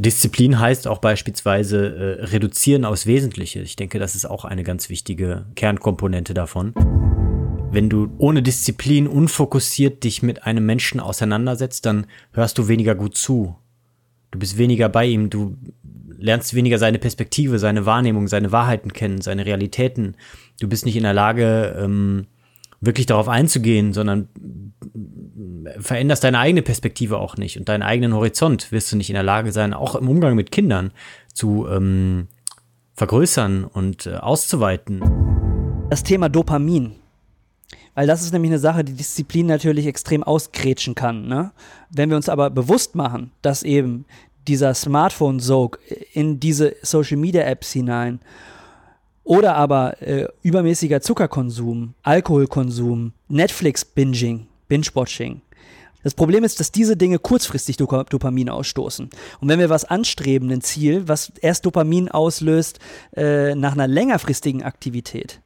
[0.00, 3.60] Disziplin heißt auch beispielsweise äh, reduzieren aufs Wesentliche.
[3.60, 6.72] Ich denke, das ist auch eine ganz wichtige Kernkomponente davon.
[7.70, 13.14] Wenn du ohne Disziplin unfokussiert dich mit einem Menschen auseinandersetzt, dann hörst du weniger gut
[13.14, 13.56] zu.
[14.30, 15.58] Du bist weniger bei ihm, du
[16.16, 20.16] lernst weniger seine Perspektive, seine Wahrnehmung, seine Wahrheiten kennen, seine Realitäten.
[20.60, 22.26] Du bist nicht in der Lage, ähm,
[22.80, 24.28] wirklich darauf einzugehen, sondern
[25.78, 29.22] veränderst deine eigene Perspektive auch nicht und deinen eigenen Horizont wirst du nicht in der
[29.22, 30.92] Lage sein, auch im Umgang mit Kindern
[31.32, 32.28] zu ähm,
[32.94, 35.02] vergrößern und äh, auszuweiten.
[35.88, 36.92] Das Thema Dopamin.
[37.94, 41.26] Weil das ist nämlich eine Sache, die Disziplin natürlich extrem ausgrätschen kann.
[41.26, 41.52] Ne?
[41.90, 44.04] Wenn wir uns aber bewusst machen, dass eben
[44.46, 45.78] dieser Smartphone-Sog
[46.12, 48.20] in diese Social-Media-Apps hinein
[49.24, 55.42] oder aber äh, übermäßiger Zuckerkonsum, Alkoholkonsum, Netflix-Binging, Binge-Watching.
[56.02, 59.10] Das Problem ist, dass diese Dinge kurzfristig Dopamin ausstoßen.
[59.40, 62.78] Und wenn wir was anstreben, ein Ziel, was erst Dopamin auslöst
[63.16, 65.40] äh, nach einer längerfristigen Aktivität,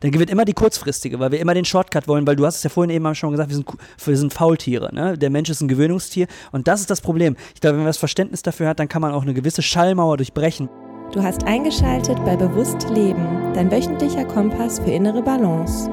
[0.00, 2.62] dann gewinnt immer die kurzfristige, weil wir immer den Shortcut wollen, weil du hast es
[2.62, 3.68] ja vorhin eben schon gesagt, wir sind,
[4.04, 4.94] wir sind Faultiere.
[4.94, 5.16] Ne?
[5.16, 7.36] Der Mensch ist ein Gewöhnungstier und das ist das Problem.
[7.54, 10.16] Ich glaube, wenn man das Verständnis dafür hat, dann kann man auch eine gewisse Schallmauer
[10.16, 10.68] durchbrechen.
[11.12, 15.90] Du hast eingeschaltet bei Bewusst Leben, dein wöchentlicher Kompass für innere Balance.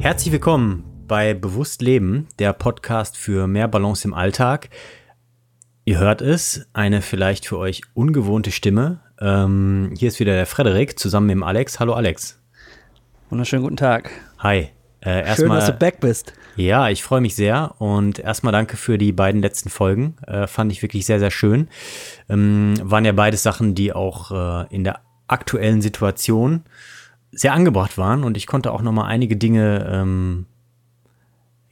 [0.00, 4.70] Herzlich willkommen bei Bewusst Leben, der Podcast für mehr Balance im Alltag.
[5.84, 9.00] Ihr hört es, eine vielleicht für euch ungewohnte Stimme.
[9.20, 11.78] Ähm, hier ist wieder der Frederik zusammen mit dem Alex.
[11.78, 12.40] Hallo Alex.
[13.28, 14.10] Wunderschönen guten Tag.
[14.38, 14.68] Hi.
[15.00, 16.32] Äh, Schön, dass du back bist.
[16.56, 20.16] Ja, ich freue mich sehr und erstmal danke für die beiden letzten Folgen.
[20.26, 21.68] Äh, fand ich wirklich sehr, sehr schön.
[22.30, 26.64] Ähm, waren ja beides Sachen, die auch äh, in der aktuellen Situation
[27.32, 30.46] sehr angebracht waren und ich konnte auch nochmal einige Dinge ähm,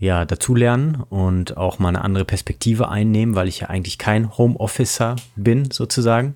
[0.03, 5.15] ja, dazulernen und auch mal eine andere Perspektive einnehmen, weil ich ja eigentlich kein Homeofficer
[5.37, 6.35] bin, sozusagen.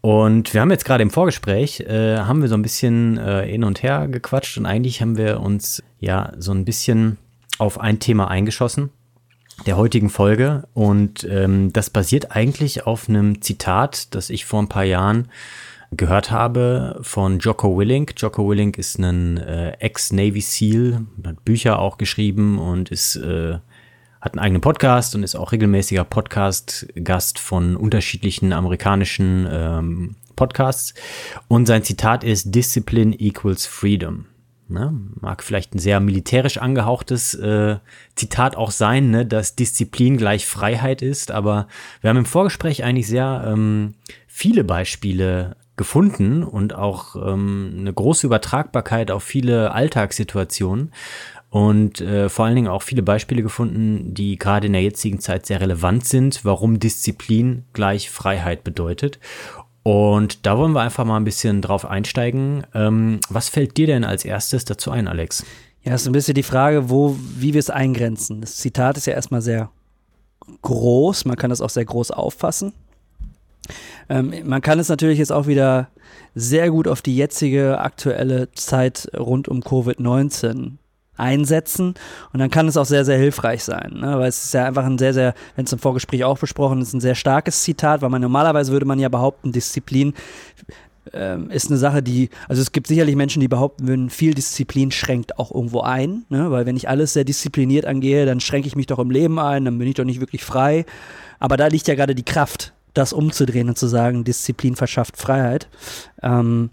[0.00, 3.62] Und wir haben jetzt gerade im Vorgespräch, äh, haben wir so ein bisschen äh, hin
[3.62, 7.16] und her gequatscht und eigentlich haben wir uns ja so ein bisschen
[7.58, 8.90] auf ein Thema eingeschossen
[9.64, 14.68] der heutigen Folge und ähm, das basiert eigentlich auf einem Zitat, das ich vor ein
[14.68, 15.28] paar Jahren
[15.90, 18.14] gehört habe von Jocko Willink.
[18.16, 23.58] Jocko Willink ist ein äh, Ex-Navy SEAL, hat Bücher auch geschrieben und ist äh,
[24.24, 30.94] hat einen eigenen Podcast und ist auch regelmäßiger Podcast-Gast von unterschiedlichen amerikanischen ähm, Podcasts.
[31.46, 34.24] Und sein Zitat ist Discipline equals freedom.
[34.66, 34.98] Ne?
[35.20, 37.76] Mag vielleicht ein sehr militärisch angehauchtes äh,
[38.14, 39.26] Zitat auch sein, ne?
[39.26, 41.68] dass Disziplin gleich Freiheit ist, aber
[42.00, 43.94] wir haben im Vorgespräch eigentlich sehr ähm,
[44.26, 50.92] viele Beispiele gefunden und auch ähm, eine große Übertragbarkeit auf viele Alltagssituationen
[51.54, 55.46] und äh, vor allen Dingen auch viele Beispiele gefunden, die gerade in der jetzigen Zeit
[55.46, 59.20] sehr relevant sind, warum Disziplin gleich Freiheit bedeutet.
[59.84, 62.64] Und da wollen wir einfach mal ein bisschen drauf einsteigen.
[62.74, 65.44] Ähm, was fällt dir denn als erstes dazu ein, Alex?
[65.84, 68.40] Ja, ist ein bisschen die Frage, wo, wie wir es eingrenzen.
[68.40, 69.70] Das Zitat ist ja erstmal sehr
[70.62, 72.72] groß, man kann das auch sehr groß auffassen.
[74.08, 75.88] Ähm, man kann es natürlich jetzt auch wieder
[76.34, 80.72] sehr gut auf die jetzige aktuelle Zeit rund um Covid-19
[81.16, 81.94] einsetzen
[82.32, 84.18] und dann kann es auch sehr, sehr hilfreich sein, ne?
[84.18, 86.92] weil es ist ja einfach ein sehr, sehr, wenn es im Vorgespräch auch besprochen ist,
[86.92, 90.14] ein sehr starkes Zitat, weil man normalerweise würde man ja behaupten, Disziplin
[91.12, 94.90] ähm, ist eine Sache, die, also es gibt sicherlich Menschen, die behaupten würden, viel Disziplin
[94.90, 96.50] schränkt auch irgendwo ein, ne?
[96.50, 99.64] weil wenn ich alles sehr diszipliniert angehe, dann schränke ich mich doch im Leben ein,
[99.64, 100.84] dann bin ich doch nicht wirklich frei,
[101.38, 105.68] aber da liegt ja gerade die Kraft, das umzudrehen und zu sagen, Disziplin verschafft Freiheit.
[106.22, 106.70] Ähm,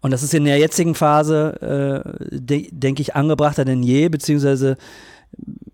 [0.00, 4.76] und das ist in der jetzigen Phase, äh, de denke ich, angebrachter denn je, beziehungsweise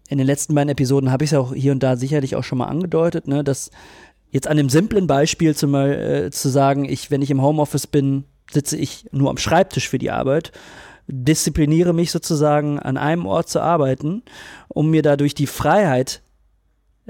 [0.09, 2.59] in den letzten beiden Episoden habe ich es auch hier und da sicherlich auch schon
[2.59, 3.71] mal angedeutet, ne, dass
[4.31, 8.25] jetzt an dem simplen Beispiel zum, äh, zu sagen, ich, wenn ich im Homeoffice bin,
[8.51, 10.53] sitze ich nur am Schreibtisch für die Arbeit,
[11.07, 14.23] diszipliniere mich sozusagen an einem Ort zu arbeiten,
[14.69, 16.23] um mir dadurch die Freiheit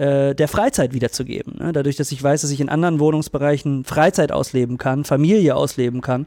[0.00, 1.56] äh, der Freizeit wiederzugeben.
[1.59, 1.72] Ne?
[1.72, 6.27] Dadurch, dass ich weiß, dass ich in anderen Wohnungsbereichen Freizeit ausleben kann, Familie ausleben kann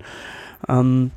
[0.68, 1.12] ähm,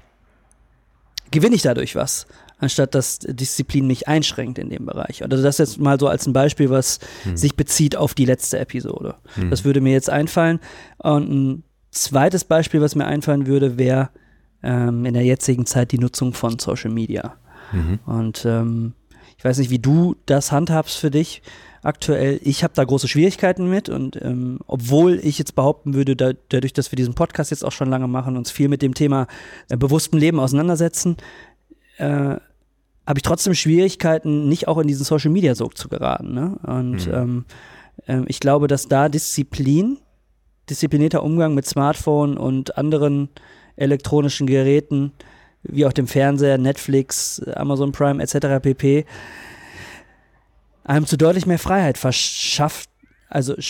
[1.30, 2.26] gewinne ich dadurch was,
[2.58, 5.22] anstatt dass Disziplin mich einschränkt in dem Bereich.
[5.22, 7.36] Also das jetzt mal so als ein Beispiel, was hm.
[7.36, 9.16] sich bezieht auf die letzte Episode.
[9.34, 9.50] Hm.
[9.50, 10.60] Das würde mir jetzt einfallen.
[10.98, 14.10] Und ein zweites Beispiel, was mir einfallen würde, wäre
[14.62, 17.36] ähm, in der jetzigen Zeit die Nutzung von Social Media.
[17.72, 17.98] Mhm.
[18.06, 18.92] Und ähm,
[19.38, 21.42] ich weiß nicht, wie du das handhabst für dich
[21.82, 22.40] aktuell.
[22.42, 26.72] Ich habe da große Schwierigkeiten mit und ähm, obwohl ich jetzt behaupten würde, da, dadurch,
[26.72, 29.26] dass wir diesen Podcast jetzt auch schon lange machen, uns viel mit dem Thema
[29.68, 31.16] äh, bewusstem Leben auseinandersetzen,
[31.98, 32.36] äh,
[33.06, 36.34] habe ich trotzdem Schwierigkeiten, nicht auch in diesen Social Media Sog zu geraten.
[36.34, 36.58] Ne?
[36.64, 37.14] Und mhm.
[37.14, 37.44] ähm,
[38.06, 39.98] äh, ich glaube, dass da Disziplin
[40.68, 43.28] disziplinierter Umgang mit Smartphone und anderen
[43.76, 45.12] elektronischen Geräten,
[45.68, 48.62] wie auch dem Fernseher, Netflix, Amazon Prime etc.
[48.62, 49.04] pp.
[50.84, 52.90] einem zu deutlich mehr Freiheit verschafft,
[53.28, 53.62] also äh,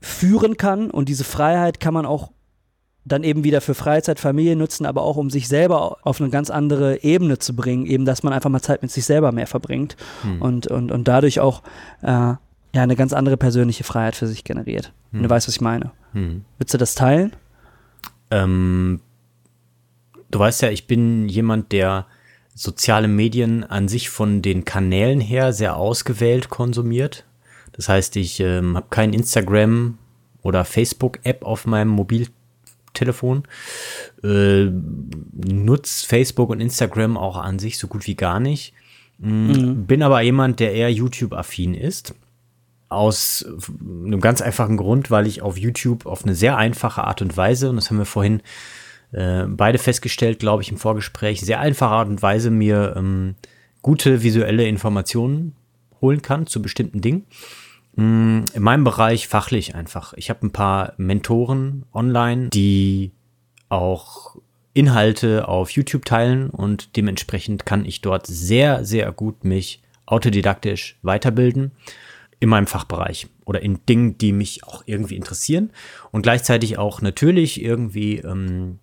[0.00, 2.30] führen kann und diese Freiheit kann man auch
[3.04, 6.50] dann eben wieder für Freizeit, Familie nutzen, aber auch um sich selber auf eine ganz
[6.50, 9.96] andere Ebene zu bringen, eben dass man einfach mal Zeit mit sich selber mehr verbringt
[10.22, 10.40] hm.
[10.40, 11.62] und, und, und dadurch auch
[12.02, 12.38] äh, ja,
[12.72, 14.92] eine ganz andere persönliche Freiheit für sich generiert.
[15.12, 15.22] Hm.
[15.22, 15.92] Du weißt, was ich meine.
[16.12, 16.44] Hm.
[16.58, 17.32] Willst du das teilen?
[18.30, 19.00] Ähm,
[20.30, 22.06] du weißt ja, ich bin jemand, der
[22.54, 27.24] soziale Medien an sich von den Kanälen her sehr ausgewählt konsumiert.
[27.72, 29.98] Das heißt, ich ähm, habe kein Instagram
[30.42, 33.42] oder Facebook-App auf meinem Mobiltelefon.
[34.22, 34.66] Äh,
[35.32, 38.72] nutze Facebook und Instagram auch an sich so gut wie gar nicht.
[39.18, 39.86] Mm, mhm.
[39.86, 42.14] Bin aber jemand, der eher YouTube-affin ist.
[42.88, 43.44] Aus
[43.80, 47.70] einem ganz einfachen Grund, weil ich auf YouTube auf eine sehr einfache Art und Weise,
[47.70, 48.40] und das haben wir vorhin
[49.14, 53.36] äh, beide festgestellt, glaube ich, im Vorgespräch, sehr einfache Art und Weise mir ähm,
[53.82, 55.54] gute visuelle Informationen
[56.00, 57.26] holen kann zu bestimmten Dingen.
[57.96, 60.14] Mm, in meinem Bereich fachlich einfach.
[60.14, 63.12] Ich habe ein paar Mentoren online, die
[63.68, 64.36] auch
[64.72, 71.70] Inhalte auf YouTube teilen und dementsprechend kann ich dort sehr, sehr gut mich autodidaktisch weiterbilden
[72.40, 75.70] in meinem Fachbereich oder in Dingen, die mich auch irgendwie interessieren
[76.10, 78.80] und gleichzeitig auch natürlich irgendwie ähm,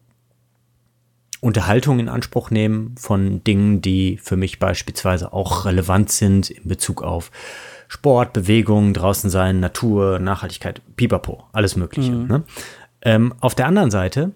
[1.42, 7.02] Unterhaltung in Anspruch nehmen von Dingen, die für mich beispielsweise auch relevant sind in Bezug
[7.02, 7.32] auf
[7.88, 12.12] Sport, Bewegung, draußen sein, Natur, Nachhaltigkeit, pipapo, alles Mögliche.
[12.12, 12.28] Mhm.
[12.28, 12.44] Ne?
[13.02, 14.32] Ähm, auf der anderen Seite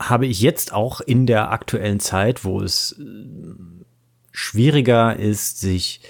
[0.00, 3.04] habe ich jetzt auch in der aktuellen Zeit, wo es äh,
[4.30, 6.02] schwieriger ist, sich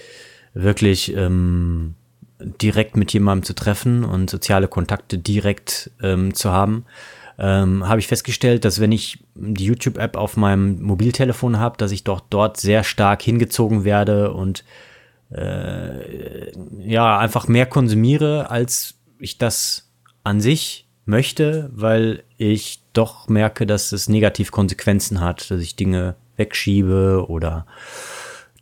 [0.52, 1.94] wirklich ähm,
[2.40, 6.84] direkt mit jemandem zu treffen und soziale Kontakte direkt ähm, zu haben,
[7.38, 12.02] ähm, habe ich festgestellt, dass wenn ich die YouTube-App auf meinem Mobiltelefon habe, dass ich
[12.02, 14.64] doch dort sehr stark hingezogen werde und
[15.30, 19.90] äh, ja, einfach mehr konsumiere, als ich das
[20.24, 26.16] an sich möchte, weil ich doch merke, dass es negativ Konsequenzen hat, dass ich Dinge
[26.36, 27.66] wegschiebe oder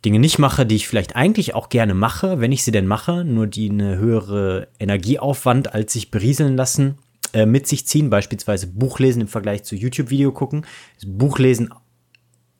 [0.05, 3.25] Dinge nicht mache, die ich vielleicht eigentlich auch gerne mache, wenn ich sie denn mache,
[3.25, 6.99] nur die eine höhere Energieaufwand als sich berieseln lassen
[7.33, 10.65] äh, mit sich ziehen, beispielsweise Buchlesen im Vergleich zu YouTube-Video gucken.
[11.05, 11.73] Buchlesen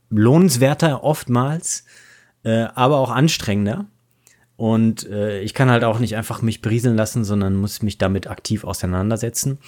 [0.09, 1.85] lohnenswerter oftmals,
[2.43, 3.85] äh, aber auch anstrengender.
[4.57, 8.27] Und äh, ich kann halt auch nicht einfach mich berieseln lassen, sondern muss mich damit
[8.27, 9.59] aktiv auseinandersetzen.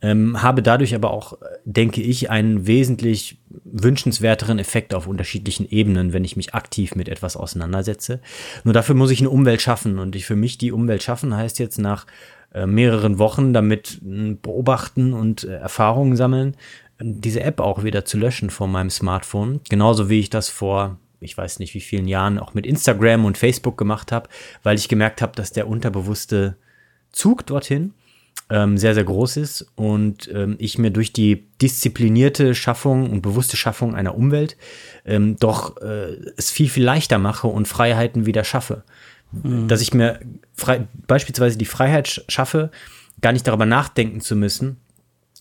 [0.00, 6.24] Ähm, habe dadurch aber auch, denke ich, einen wesentlich wünschenswerteren Effekt auf unterschiedlichen Ebenen, wenn
[6.24, 8.20] ich mich aktiv mit etwas auseinandersetze.
[8.64, 10.00] Nur dafür muss ich eine Umwelt schaffen.
[10.00, 12.06] Und ich für mich die Umwelt schaffen heißt jetzt nach
[12.54, 16.56] äh, mehreren Wochen damit äh, beobachten und äh, Erfahrungen sammeln,
[17.00, 19.60] diese App auch wieder zu löschen von meinem Smartphone.
[19.68, 23.38] Genauso wie ich das vor ich weiß nicht wie vielen Jahren auch mit Instagram und
[23.38, 24.28] Facebook gemacht habe,
[24.62, 26.56] weil ich gemerkt habe, dass der unterbewusste
[27.12, 27.94] Zug dorthin
[28.50, 33.56] ähm, sehr, sehr groß ist und ähm, ich mir durch die disziplinierte Schaffung und bewusste
[33.56, 34.56] Schaffung einer Umwelt
[35.04, 38.84] ähm, doch äh, es viel, viel leichter mache und Freiheiten wieder schaffe.
[39.32, 39.68] Mhm.
[39.68, 40.20] Dass ich mir
[40.54, 42.70] frei, beispielsweise die Freiheit schaffe,
[43.20, 44.78] gar nicht darüber nachdenken zu müssen,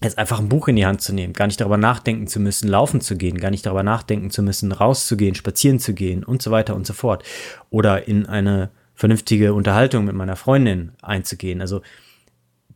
[0.03, 2.67] jetzt einfach ein Buch in die Hand zu nehmen, gar nicht darüber nachdenken zu müssen,
[2.67, 6.51] laufen zu gehen, gar nicht darüber nachdenken zu müssen, rauszugehen, spazieren zu gehen und so
[6.51, 7.23] weiter und so fort.
[7.69, 11.61] Oder in eine vernünftige Unterhaltung mit meiner Freundin einzugehen.
[11.61, 11.81] Also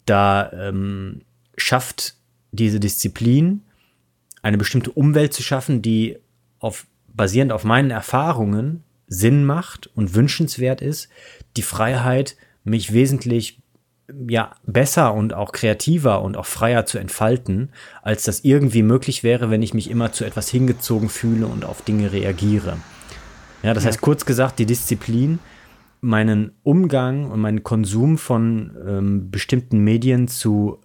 [0.05, 1.21] da ähm,
[1.57, 2.15] schafft
[2.51, 3.63] diese Disziplin
[4.41, 6.17] eine bestimmte Umwelt zu schaffen, die
[6.59, 11.09] auf, basierend auf meinen Erfahrungen Sinn macht und wünschenswert ist,
[11.57, 13.61] die Freiheit, mich wesentlich
[14.27, 17.69] ja besser und auch kreativer und auch freier zu entfalten,
[18.01, 21.81] als das irgendwie möglich wäre, wenn ich mich immer zu etwas hingezogen fühle und auf
[21.81, 22.77] Dinge reagiere.
[23.63, 23.89] Ja, das ja.
[23.89, 25.39] heißt kurz gesagt, die Disziplin,
[26.01, 30.79] meinen Umgang und meinen Konsum von ähm, bestimmten Medien zu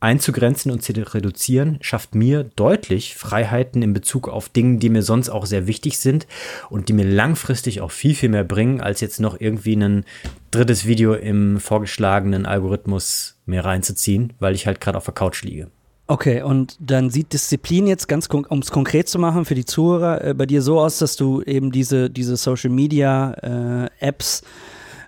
[0.00, 5.28] einzugrenzen und zu reduzieren, schafft mir deutlich Freiheiten in Bezug auf Dinge, die mir sonst
[5.28, 6.26] auch sehr wichtig sind
[6.70, 10.04] und die mir langfristig auch viel, viel mehr bringen, als jetzt noch irgendwie ein
[10.50, 15.68] drittes Video im vorgeschlagenen Algorithmus mehr reinzuziehen, weil ich halt gerade auf der Couch liege.
[16.10, 20.24] Okay, und dann sieht Disziplin jetzt ganz, um es konkret zu machen für die Zuhörer,
[20.24, 24.42] äh, bei dir so aus, dass du eben diese, diese Social Media äh, Apps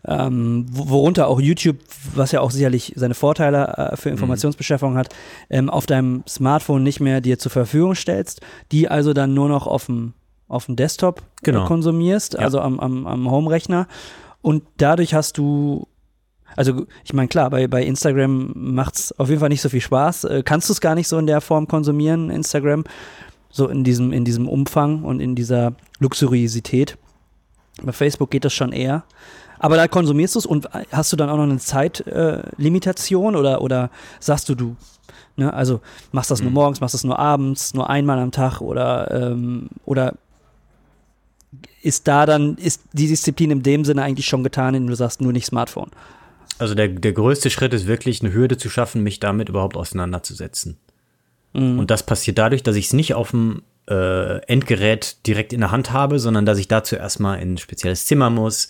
[0.07, 1.79] ähm, worunter auch YouTube,
[2.15, 4.15] was ja auch sicherlich seine Vorteile äh, für mhm.
[4.15, 5.15] Informationsbeschaffung hat,
[5.51, 8.41] ähm, auf deinem Smartphone nicht mehr dir zur Verfügung stellst,
[8.73, 10.15] die also dann nur noch auf dem
[10.49, 11.65] auf dem Desktop äh, genau.
[11.67, 12.41] konsumierst, ja.
[12.41, 13.87] also am, am, am Home-Rechner.
[14.43, 15.87] Und dadurch hast du
[16.57, 19.81] Also ich meine, klar, bei, bei Instagram macht es auf jeden Fall nicht so viel
[19.81, 20.25] Spaß.
[20.25, 22.85] Äh, kannst du es gar nicht so in der Form konsumieren, Instagram,
[23.51, 26.99] so in diesem, in diesem Umfang und in dieser Luxuriosität.
[27.83, 29.05] Bei Facebook geht das schon eher.
[29.61, 33.61] Aber da konsumierst du es und hast du dann auch noch eine Zeitlimitation äh, oder,
[33.61, 34.77] oder sagst du, du,
[35.37, 35.81] ne, also
[36.13, 36.55] machst das nur mhm.
[36.55, 40.15] morgens, machst das nur abends, nur einmal am Tag oder, ähm, oder
[41.83, 45.21] ist da dann, ist die Disziplin in dem Sinne eigentlich schon getan, indem du sagst,
[45.21, 45.91] nur nicht Smartphone?
[46.59, 50.79] Also der, der größte Schritt ist wirklich eine Hürde zu schaffen, mich damit überhaupt auseinanderzusetzen.
[51.53, 51.79] Mhm.
[51.79, 55.71] Und das passiert dadurch, dass ich es nicht auf dem äh, Endgerät direkt in der
[55.71, 58.69] Hand habe, sondern dass ich dazu erstmal in ein spezielles Zimmer muss,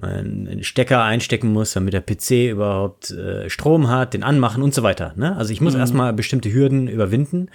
[0.00, 4.82] einen Stecker einstecken muss, damit der PC überhaupt äh, Strom hat, den anmachen und so
[4.82, 5.12] weiter.
[5.16, 5.36] Ne?
[5.36, 5.80] Also ich muss mhm.
[5.80, 7.48] erstmal bestimmte Hürden überwinden.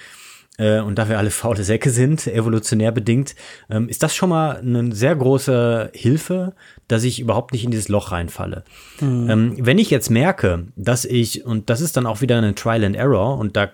[0.57, 3.35] Äh, und da wir alle faule Säcke sind, evolutionär bedingt,
[3.69, 6.53] ähm, ist das schon mal eine sehr große Hilfe,
[6.88, 8.63] dass ich überhaupt nicht in dieses Loch reinfalle.
[9.00, 9.29] Mhm.
[9.29, 12.83] Ähm, wenn ich jetzt merke, dass ich, und das ist dann auch wieder eine Trial
[12.83, 13.71] and Error, und da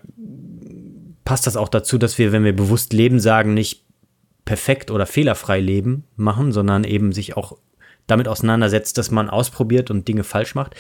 [1.26, 3.84] passt das auch dazu, dass wir, wenn wir bewusst leben, sagen, nicht
[4.46, 7.58] perfekt oder fehlerfrei leben machen, sondern eben sich auch
[8.10, 10.76] damit auseinandersetzt, dass man ausprobiert und Dinge falsch macht.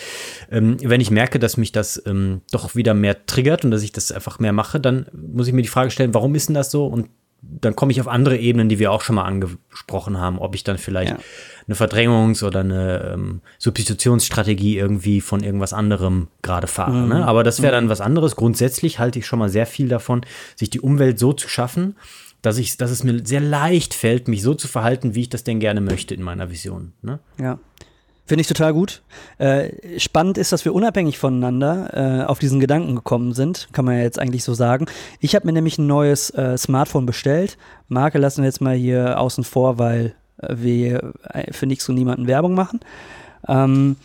[0.51, 3.91] Ähm, wenn ich merke, dass mich das ähm, doch wieder mehr triggert und dass ich
[3.91, 6.71] das einfach mehr mache, dann muss ich mir die Frage stellen, warum ist denn das
[6.71, 6.85] so?
[6.87, 7.09] Und
[7.41, 10.63] dann komme ich auf andere Ebenen, die wir auch schon mal angesprochen haben, ob ich
[10.63, 11.19] dann vielleicht ja.
[11.67, 16.97] eine Verdrängungs- oder eine ähm, Substitutionsstrategie irgendwie von irgendwas anderem gerade fahre.
[16.97, 17.09] Mhm.
[17.09, 17.25] Ne?
[17.25, 17.89] Aber das wäre dann mhm.
[17.89, 18.35] was anderes.
[18.35, 20.21] Grundsätzlich halte ich schon mal sehr viel davon,
[20.55, 21.95] sich die Umwelt so zu schaffen,
[22.41, 25.43] dass, ich, dass es mir sehr leicht fällt, mich so zu verhalten, wie ich das
[25.43, 26.93] denn gerne möchte in meiner Vision.
[27.01, 27.19] Ne?
[27.39, 27.59] Ja.
[28.25, 29.01] Finde ich total gut.
[29.39, 33.95] Äh, spannend ist, dass wir unabhängig voneinander äh, auf diesen Gedanken gekommen sind, kann man
[33.95, 34.85] ja jetzt eigentlich so sagen.
[35.19, 37.57] Ich habe mir nämlich ein neues äh, Smartphone bestellt.
[37.87, 41.95] Marke lassen wir jetzt mal hier außen vor, weil äh, wir äh, für nichts und
[41.95, 42.81] niemanden Werbung machen.
[43.47, 43.95] Ähm,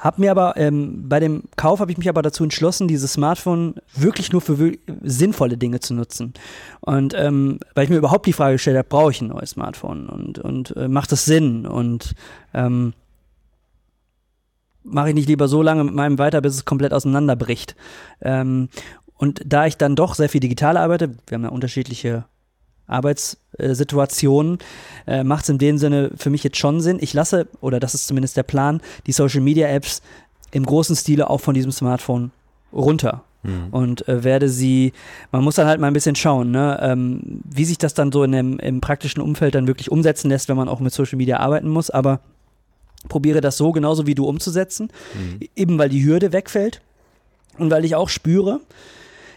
[0.00, 3.76] hab mir aber ähm, bei dem Kauf habe ich mich aber dazu entschlossen, dieses Smartphone
[3.94, 4.72] wirklich nur für
[5.02, 6.34] sinnvolle Dinge zu nutzen.
[6.80, 10.08] Und ähm, weil ich mir überhaupt die Frage gestellt habe, brauche ich ein neues Smartphone
[10.08, 12.14] und und äh, macht das Sinn und
[12.54, 12.92] ähm,
[14.82, 17.74] mache ich nicht lieber so lange mit meinem weiter, bis es komplett auseinanderbricht.
[18.20, 18.68] Ähm,
[19.14, 22.24] und da ich dann doch sehr viel digital arbeite, wir haben ja unterschiedliche
[22.86, 24.58] Arbeitssituationen,
[25.06, 26.98] äh, macht es in dem Sinne für mich jetzt schon Sinn.
[27.00, 30.02] Ich lasse, oder das ist zumindest der Plan, die Social Media Apps
[30.52, 32.30] im großen Stile auch von diesem Smartphone
[32.72, 33.24] runter.
[33.42, 33.68] Mhm.
[33.70, 34.92] Und äh, werde sie,
[35.32, 38.24] man muss dann halt mal ein bisschen schauen, ne, ähm, wie sich das dann so
[38.24, 41.38] in dem, im praktischen Umfeld dann wirklich umsetzen lässt, wenn man auch mit Social Media
[41.38, 41.90] arbeiten muss.
[41.90, 42.20] Aber
[43.08, 45.48] probiere das so genauso wie du umzusetzen, mhm.
[45.54, 46.80] eben weil die Hürde wegfällt
[47.58, 48.60] und weil ich auch spüre,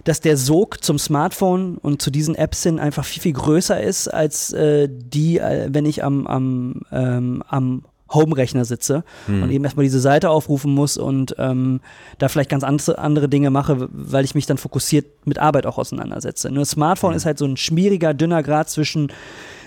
[0.03, 4.07] dass der Sog zum Smartphone und zu diesen Apps hin einfach viel, viel größer ist,
[4.07, 9.43] als äh, die, äh, wenn ich am, am, ähm, am Home-Rechner sitze hm.
[9.43, 11.79] und eben erstmal diese Seite aufrufen muss und ähm,
[12.17, 16.49] da vielleicht ganz andere, Dinge mache, weil ich mich dann fokussiert mit Arbeit auch auseinandersetze.
[16.49, 17.17] Nur Smartphone hm.
[17.17, 19.11] ist halt so ein schmieriger, dünner Grad zwischen,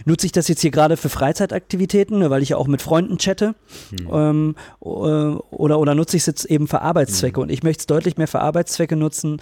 [0.04, 3.18] nutze ich das jetzt hier gerade für Freizeitaktivitäten, ne, weil ich ja auch mit Freunden
[3.18, 3.54] chatte,
[3.90, 4.08] hm.
[4.12, 7.42] ähm, äh, oder, oder nutze ich es jetzt eben für Arbeitszwecke hm.
[7.44, 9.40] und ich möchte es deutlich mehr für Arbeitszwecke nutzen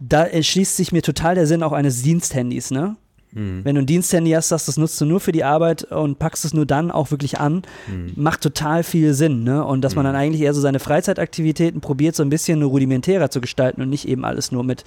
[0.00, 2.96] da erschließt sich mir total der Sinn auch eines Diensthandys, ne?
[3.32, 3.64] Mhm.
[3.64, 6.44] Wenn du ein Diensthandy hast, sagst, das nutzt du nur für die Arbeit und packst
[6.44, 8.12] es nur dann auch wirklich an, mhm.
[8.16, 9.64] macht total viel Sinn, ne?
[9.64, 10.20] Und dass man dann mhm.
[10.20, 14.24] eigentlich eher so seine Freizeitaktivitäten probiert, so ein bisschen rudimentärer zu gestalten und nicht eben
[14.24, 14.84] alles nur mit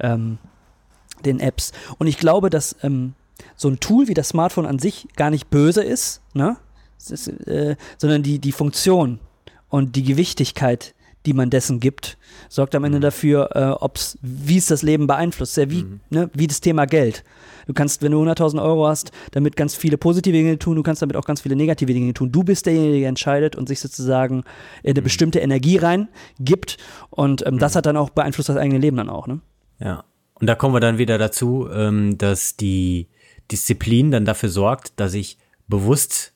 [0.00, 0.38] ähm,
[1.24, 1.72] den Apps.
[1.98, 3.14] Und ich glaube, dass ähm,
[3.56, 6.56] so ein Tool wie das Smartphone an sich gar nicht böse ist, ne?
[6.98, 9.20] Ist, äh, sondern die, die Funktion
[9.68, 10.94] und die Gewichtigkeit,
[11.28, 12.16] die man dessen gibt,
[12.48, 13.02] sorgt am Ende mhm.
[13.02, 15.54] dafür, äh, ob's, wie es das Leben beeinflusst.
[15.54, 16.00] Sehr wie, mhm.
[16.08, 17.22] ne, wie das Thema Geld.
[17.66, 21.02] Du kannst, wenn du 100.000 Euro hast, damit ganz viele positive Dinge tun, du kannst
[21.02, 22.32] damit auch ganz viele negative Dinge tun.
[22.32, 24.42] Du bist derjenige, der entscheidet und sich sozusagen
[24.82, 25.04] in eine mhm.
[25.04, 26.08] bestimmte Energie rein
[26.40, 26.78] gibt
[27.10, 27.76] und ähm, das mhm.
[27.76, 29.26] hat dann auch beeinflusst das eigene Leben dann auch.
[29.26, 29.40] Ne?
[29.80, 30.04] Ja,
[30.40, 33.08] und da kommen wir dann wieder dazu, ähm, dass die
[33.50, 35.36] Disziplin dann dafür sorgt, dass ich
[35.68, 36.32] bewusst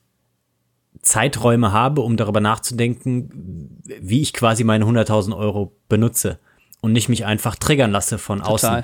[1.01, 6.39] Zeiträume habe, um darüber nachzudenken, wie ich quasi meine 100.000 Euro benutze
[6.81, 8.83] und nicht mich einfach triggern lasse von Total.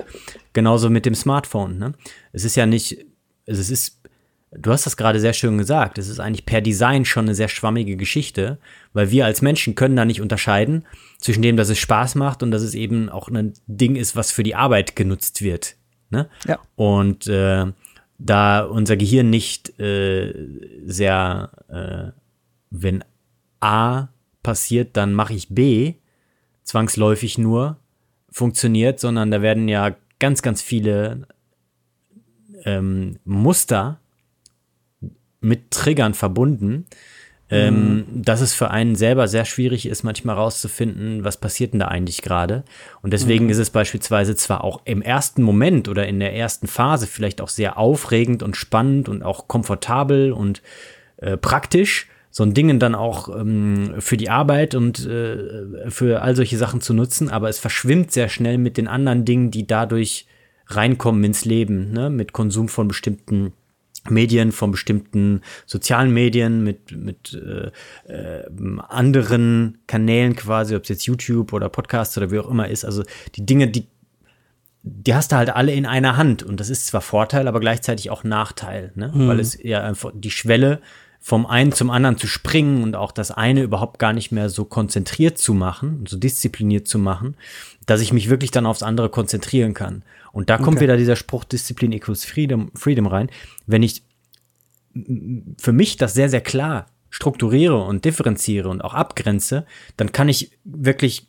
[0.52, 1.78] Genauso mit dem Smartphone.
[1.78, 1.92] Ne?
[2.32, 3.04] Es ist ja nicht,
[3.46, 4.00] also es ist,
[4.52, 7.48] du hast das gerade sehr schön gesagt, es ist eigentlich per Design schon eine sehr
[7.48, 8.58] schwammige Geschichte,
[8.92, 10.86] weil wir als Menschen können da nicht unterscheiden
[11.18, 14.32] zwischen dem, dass es Spaß macht und dass es eben auch ein Ding ist, was
[14.32, 15.76] für die Arbeit genutzt wird.
[16.10, 16.28] Ne?
[16.46, 16.58] Ja.
[16.76, 17.66] Und äh,
[18.20, 20.32] da unser Gehirn nicht äh,
[20.84, 22.12] sehr, äh,
[22.70, 23.02] wenn
[23.60, 24.08] A
[24.42, 25.94] passiert, dann mache ich B,
[26.62, 27.78] zwangsläufig nur
[28.30, 31.26] funktioniert, sondern da werden ja ganz, ganz viele
[32.64, 34.00] ähm, Muster
[35.40, 36.86] mit Triggern verbunden,
[37.50, 38.04] ähm, mhm.
[38.22, 42.22] dass es für einen selber sehr schwierig ist, manchmal rauszufinden, was passiert denn da eigentlich
[42.22, 42.64] gerade.
[43.02, 43.50] Und deswegen mhm.
[43.50, 47.48] ist es beispielsweise zwar auch im ersten Moment oder in der ersten Phase vielleicht auch
[47.48, 50.62] sehr aufregend und spannend und auch komfortabel und
[51.16, 56.36] äh, praktisch, so ein Dingen dann auch ähm, für die Arbeit und äh, für all
[56.36, 60.26] solche Sachen zu nutzen, aber es verschwimmt sehr schnell mit den anderen Dingen, die dadurch
[60.68, 62.08] reinkommen ins Leben, ne?
[62.08, 63.52] mit Konsum von bestimmten
[64.08, 67.70] Medien, von bestimmten sozialen Medien, mit, mit äh,
[68.10, 68.44] äh,
[68.88, 72.84] anderen Kanälen quasi, ob es jetzt YouTube oder Podcast oder wie auch immer ist.
[72.84, 73.04] Also
[73.34, 73.86] die Dinge, die,
[74.82, 76.42] die hast du halt alle in einer Hand.
[76.42, 79.12] Und das ist zwar Vorteil, aber gleichzeitig auch Nachteil, ne?
[79.14, 79.28] Mhm.
[79.28, 80.80] weil es ja einfach die Schwelle
[81.20, 84.64] vom einen zum anderen zu springen und auch das eine überhaupt gar nicht mehr so
[84.64, 87.36] konzentriert zu machen, so diszipliniert zu machen,
[87.84, 90.02] dass ich mich wirklich dann aufs andere konzentrieren kann.
[90.32, 90.84] Und da kommt okay.
[90.84, 93.30] wieder dieser Spruch Disziplin equals Freedom, Freedom rein.
[93.66, 94.02] Wenn ich
[95.58, 100.52] für mich das sehr, sehr klar strukturiere und differenziere und auch abgrenze, dann kann ich
[100.64, 101.26] wirklich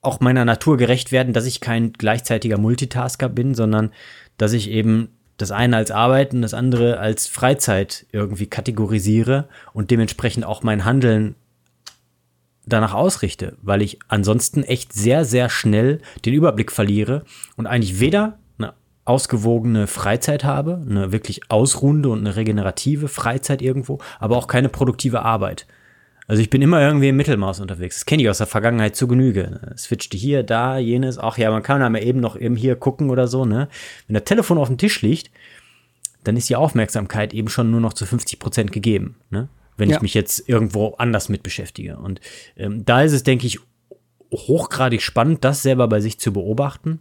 [0.00, 3.92] auch meiner Natur gerecht werden, dass ich kein gleichzeitiger Multitasker bin, sondern
[4.36, 9.90] dass ich eben das eine als Arbeit und das andere als Freizeit irgendwie kategorisiere und
[9.90, 11.34] dementsprechend auch mein Handeln
[12.66, 17.24] danach ausrichte, weil ich ansonsten echt sehr, sehr schnell den Überblick verliere
[17.56, 18.74] und eigentlich weder eine
[19.04, 25.22] ausgewogene Freizeit habe, eine wirklich ausruhende und eine regenerative Freizeit irgendwo, aber auch keine produktive
[25.22, 25.66] Arbeit.
[26.26, 27.96] Also ich bin immer irgendwie im Mittelmaß unterwegs.
[27.96, 29.74] Das kenne ich aus der Vergangenheit zu Genüge.
[29.76, 31.18] Switchte hier, da, jenes.
[31.18, 33.68] Ach ja, man kann mal eben noch eben hier gucken oder so, ne?
[34.06, 35.30] Wenn das Telefon auf dem Tisch liegt,
[36.24, 39.48] dann ist die Aufmerksamkeit eben schon nur noch zu 50 Prozent gegeben, ne?
[39.76, 39.96] Wenn ja.
[39.96, 41.96] ich mich jetzt irgendwo anders mit beschäftige.
[41.96, 42.20] Und
[42.56, 43.58] ähm, da ist es, denke ich,
[44.32, 47.00] hochgradig spannend, das selber bei sich zu beobachten,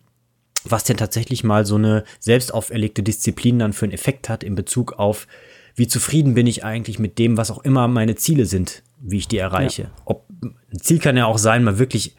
[0.66, 4.56] was denn tatsächlich mal so eine selbst auferlegte Disziplin dann für einen Effekt hat in
[4.56, 5.28] Bezug auf,
[5.76, 9.28] wie zufrieden bin ich eigentlich mit dem, was auch immer meine Ziele sind wie ich
[9.28, 9.84] die erreiche.
[9.84, 9.90] Ja.
[10.06, 12.16] Ob, ein Ziel kann ja auch sein, mal wirklich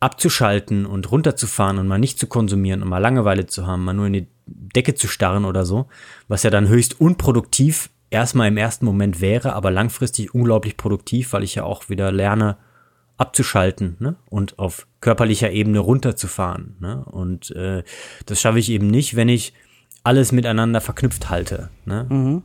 [0.00, 4.06] abzuschalten und runterzufahren und mal nicht zu konsumieren und mal Langeweile zu haben, mal nur
[4.06, 5.88] in die Decke zu starren oder so,
[6.28, 11.42] was ja dann höchst unproduktiv erstmal im ersten Moment wäre, aber langfristig unglaublich produktiv, weil
[11.42, 12.56] ich ja auch wieder lerne,
[13.16, 14.14] abzuschalten ne?
[14.30, 16.76] und auf körperlicher Ebene runterzufahren.
[16.78, 17.04] Ne?
[17.04, 17.82] Und äh,
[18.26, 19.52] das schaffe ich eben nicht, wenn ich
[20.04, 21.68] alles miteinander verknüpft halte.
[21.84, 22.06] Ne?
[22.08, 22.42] Mhm.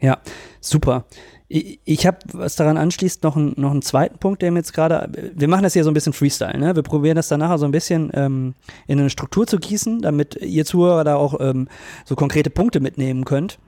[0.00, 0.20] Ja,
[0.60, 1.04] super.
[1.48, 4.72] Ich, ich habe, was daran anschließt, noch, ein, noch einen zweiten Punkt, der mir jetzt
[4.72, 6.74] gerade, wir machen das hier so ein bisschen Freestyle, ne?
[6.74, 8.54] Wir probieren das dann nachher so ein bisschen ähm,
[8.86, 11.68] in eine Struktur zu gießen, damit ihr Zuhörer da auch ähm,
[12.06, 13.58] so konkrete Punkte mitnehmen könnt.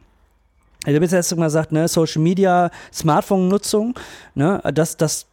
[0.87, 3.95] Ich habe jetzt erst mal gesagt, ne, Social Media, Smartphone-Nutzung,
[4.35, 5.27] ne, das, das,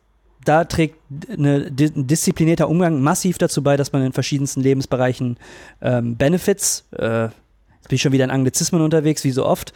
[0.43, 0.97] da trägt
[1.29, 5.37] ein disziplinierter Umgang massiv dazu bei, dass man in verschiedensten Lebensbereichen
[5.81, 9.73] ähm, Benefits, äh, jetzt bin ich schon wieder in Anglizismen unterwegs, wie so oft,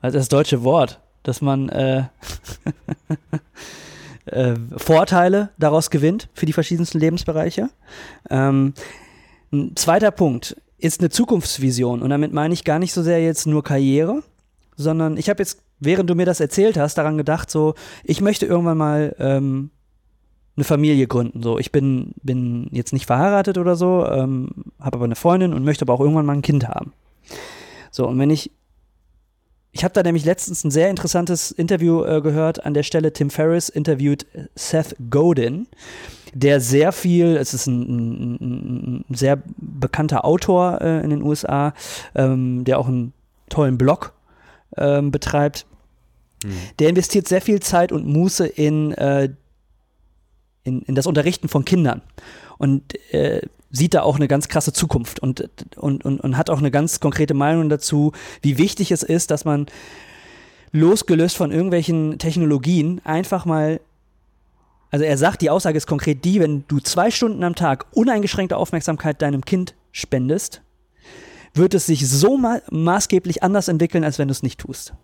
[0.00, 2.04] also das deutsche Wort, dass man äh,
[4.26, 7.70] äh, Vorteile daraus gewinnt für die verschiedensten Lebensbereiche.
[8.30, 8.74] Ähm,
[9.52, 13.46] ein zweiter Punkt ist eine Zukunftsvision und damit meine ich gar nicht so sehr jetzt
[13.46, 14.22] nur Karriere,
[14.76, 18.46] sondern ich habe jetzt, während du mir das erzählt hast, daran gedacht, so, ich möchte
[18.46, 19.70] irgendwann mal ähm,
[20.56, 21.42] eine Familie gründen.
[21.42, 24.50] So, ich bin, bin jetzt nicht verheiratet oder so, ähm,
[24.80, 26.92] habe aber eine Freundin und möchte aber auch irgendwann mal ein Kind haben.
[27.90, 28.50] So, und wenn ich
[29.72, 32.64] ich habe da nämlich letztens ein sehr interessantes Interview äh, gehört.
[32.64, 35.68] An der Stelle Tim Ferriss interviewt Seth Godin,
[36.32, 41.74] der sehr viel, es ist ein, ein, ein sehr bekannter Autor äh, in den USA,
[42.14, 43.12] ähm, der auch einen
[43.50, 44.14] tollen Blog
[44.76, 45.66] ähm, betreibt.
[46.44, 46.50] Mhm.
[46.78, 49.30] Der investiert sehr viel Zeit und Muße in, äh,
[50.64, 52.02] in, in das Unterrichten von Kindern.
[52.58, 56.58] Und äh, sieht da auch eine ganz krasse Zukunft und, und, und, und hat auch
[56.58, 59.66] eine ganz konkrete Meinung dazu, wie wichtig es ist, dass man
[60.72, 63.80] losgelöst von irgendwelchen Technologien einfach mal
[64.90, 68.56] also er sagt, die Aussage ist konkret die, wenn du zwei Stunden am Tag uneingeschränkte
[68.56, 70.62] Aufmerksamkeit deinem Kind spendest,
[71.54, 74.94] wird es sich so ma maßgeblich anders entwickeln, als wenn du es nicht tust.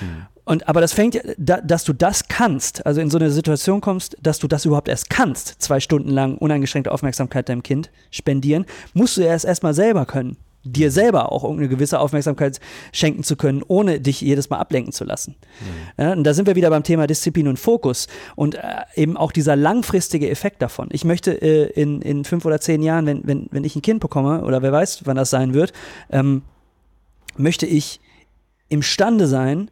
[0.00, 0.26] Mhm.
[0.44, 4.16] Und aber das fängt, da, dass du das kannst, also in so eine Situation kommst,
[4.22, 9.16] dass du das überhaupt erst kannst, zwei Stunden lang uneingeschränkte Aufmerksamkeit deinem Kind spendieren, musst
[9.16, 10.36] du erst erstmal selber können.
[10.64, 12.60] Dir selber auch irgendeine gewisse Aufmerksamkeit
[12.92, 15.34] schenken zu können, ohne dich jedes Mal ablenken zu lassen.
[15.98, 16.04] Mhm.
[16.04, 18.06] Ja, und da sind wir wieder beim Thema Disziplin und Fokus
[18.36, 18.60] und äh,
[18.94, 20.88] eben auch dieser langfristige Effekt davon.
[20.92, 24.00] Ich möchte äh, in, in fünf oder zehn Jahren, wenn, wenn, wenn ich ein Kind
[24.00, 25.72] bekomme, oder wer weiß, wann das sein wird,
[26.10, 26.42] ähm,
[27.36, 28.00] möchte ich
[28.72, 29.70] imstande sein,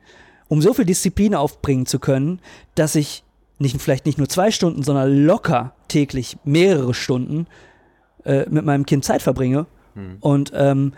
[0.49, 2.41] um so viel Disziplin aufbringen zu können,
[2.75, 3.25] dass ich
[3.59, 7.47] nicht, vielleicht nicht nur zwei Stunden, sondern locker täglich mehrere Stunden
[8.25, 10.17] äh, mit meinem Kind Zeit verbringe mhm.
[10.21, 10.93] und ähm,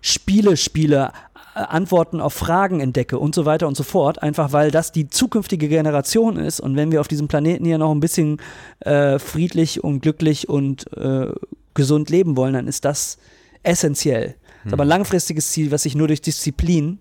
[0.00, 1.12] Spiele spiele,
[1.54, 5.68] Antworten auf Fragen entdecke und so weiter und so fort, einfach weil das die zukünftige
[5.68, 8.40] Generation ist und wenn wir auf diesem Planeten hier noch ein bisschen
[8.80, 11.26] äh, friedlich und glücklich und äh,
[11.74, 13.18] gesund leben wollen, dann ist das
[13.62, 14.36] essentiell.
[14.62, 14.64] Hm.
[14.64, 16.98] Das ist aber ein langfristiges Ziel, was sich nur durch Disziplin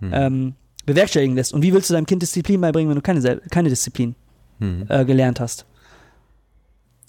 [0.00, 0.10] hm.
[0.12, 0.54] ähm,
[0.86, 1.52] bewerkstelligen lässt.
[1.52, 4.14] Und wie willst du deinem Kind Disziplin beibringen, wenn du keine, keine Disziplin
[4.58, 4.86] hm.
[4.88, 5.66] äh, gelernt hast?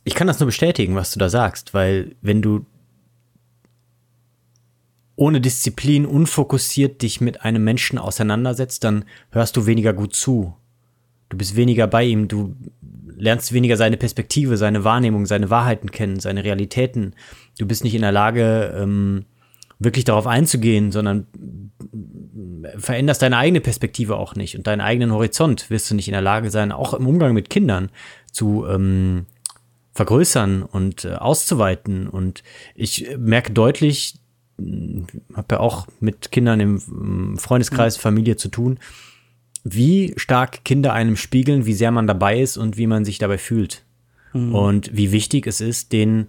[0.04, 2.66] Ich kann das nur bestätigen, was du da sagst, weil wenn du
[5.16, 10.54] ohne Disziplin unfokussiert dich mit einem Menschen auseinandersetzt, dann hörst du weniger gut zu.
[11.30, 12.56] Du bist weniger bei ihm, du
[13.18, 17.16] lernst weniger seine Perspektive, seine Wahrnehmung, seine Wahrheiten kennen, seine Realitäten.
[17.58, 19.26] Du bist nicht in der Lage, ähm,
[19.80, 21.28] wirklich darauf einzugehen, sondern
[22.78, 26.22] veränderst deine eigene Perspektive auch nicht und deinen eigenen Horizont wirst du nicht in der
[26.22, 27.90] Lage sein, auch im Umgang mit Kindern
[28.32, 29.26] zu ähm,
[29.94, 32.08] vergrößern und äh, auszuweiten.
[32.08, 32.44] Und
[32.76, 34.16] ich merke deutlich,
[35.34, 38.80] habe ja auch mit Kindern im Freundeskreis, Familie zu tun,
[39.64, 43.38] wie stark Kinder einem spiegeln, wie sehr man dabei ist und wie man sich dabei
[43.38, 43.84] fühlt.
[44.34, 44.54] Mhm.
[44.54, 46.28] Und wie wichtig es ist, denen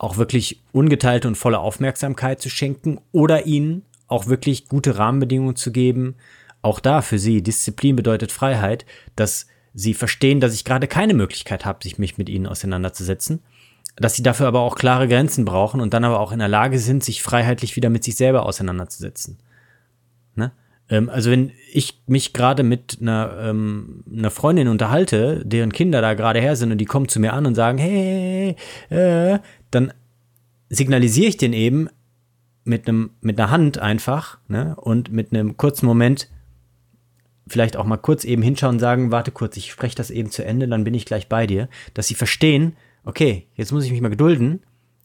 [0.00, 5.72] auch wirklich ungeteilte und volle Aufmerksamkeit zu schenken oder ihnen auch wirklich gute Rahmenbedingungen zu
[5.72, 6.16] geben.
[6.62, 11.64] Auch da für sie, Disziplin bedeutet Freiheit, dass sie verstehen, dass ich gerade keine Möglichkeit
[11.64, 13.40] habe, sich mich mit ihnen auseinanderzusetzen
[13.96, 16.78] dass sie dafür aber auch klare Grenzen brauchen und dann aber auch in der Lage
[16.78, 19.38] sind, sich freiheitlich wieder mit sich selber auseinanderzusetzen.
[20.34, 20.52] Ne?
[20.88, 26.14] Ähm, also wenn ich mich gerade mit einer, ähm, einer Freundin unterhalte, deren Kinder da
[26.14, 28.56] gerade her sind und die kommen zu mir an und sagen, hey,
[28.88, 29.38] äh,
[29.70, 29.92] dann
[30.68, 31.88] signalisiere ich den eben
[32.64, 34.76] mit einem mit einer Hand einfach ne?
[34.76, 36.28] und mit einem kurzen Moment
[37.46, 40.44] vielleicht auch mal kurz eben hinschauen und sagen, warte kurz, ich spreche das eben zu
[40.44, 44.00] Ende, dann bin ich gleich bei dir, dass sie verstehen, okay, jetzt muss ich mich
[44.00, 44.60] mal gedulden.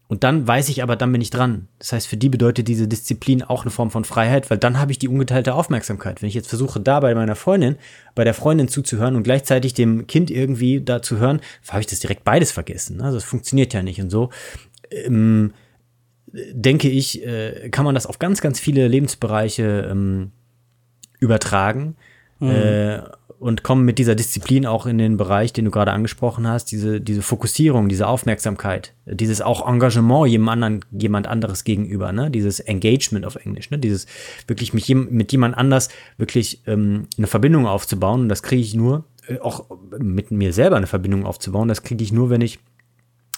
[0.08, 1.68] Und dann weiß ich aber, dann bin ich dran.
[1.80, 4.92] Das heißt, für die bedeutet diese Disziplin auch eine Form von Freiheit, weil dann habe
[4.92, 6.22] ich die ungeteilte Aufmerksamkeit.
[6.22, 7.78] Wenn ich jetzt versuche, da bei meiner Freundin,
[8.14, 12.00] bei der Freundin zuzuhören und gleichzeitig dem Kind irgendwie da zu hören, habe ich das
[12.00, 13.02] direkt beides vergessen.
[13.02, 14.00] Also es funktioniert ja nicht.
[14.00, 14.30] Und so
[14.92, 15.54] ähm,
[16.52, 20.32] denke ich, äh, kann man das auf ganz, ganz viele Lebensbereiche ähm,
[21.20, 21.96] übertragen.
[22.40, 22.50] Mhm.
[22.50, 23.02] Äh,
[23.40, 27.02] und kommen mit dieser Disziplin auch in den Bereich, den du gerade angesprochen hast, diese,
[27.02, 32.32] diese Fokussierung, diese Aufmerksamkeit, dieses auch Engagement jemand, anderen, jemand anderes gegenüber, ne?
[32.32, 33.78] dieses Engagement auf Englisch, ne?
[33.78, 34.08] dieses
[34.48, 38.22] wirklich mich mit jemand anders wirklich ähm, eine Verbindung aufzubauen.
[38.22, 39.66] Und das kriege ich nur, äh, auch
[40.00, 42.60] mit mir selber eine Verbindung aufzubauen, das kriege ich nur, wenn ich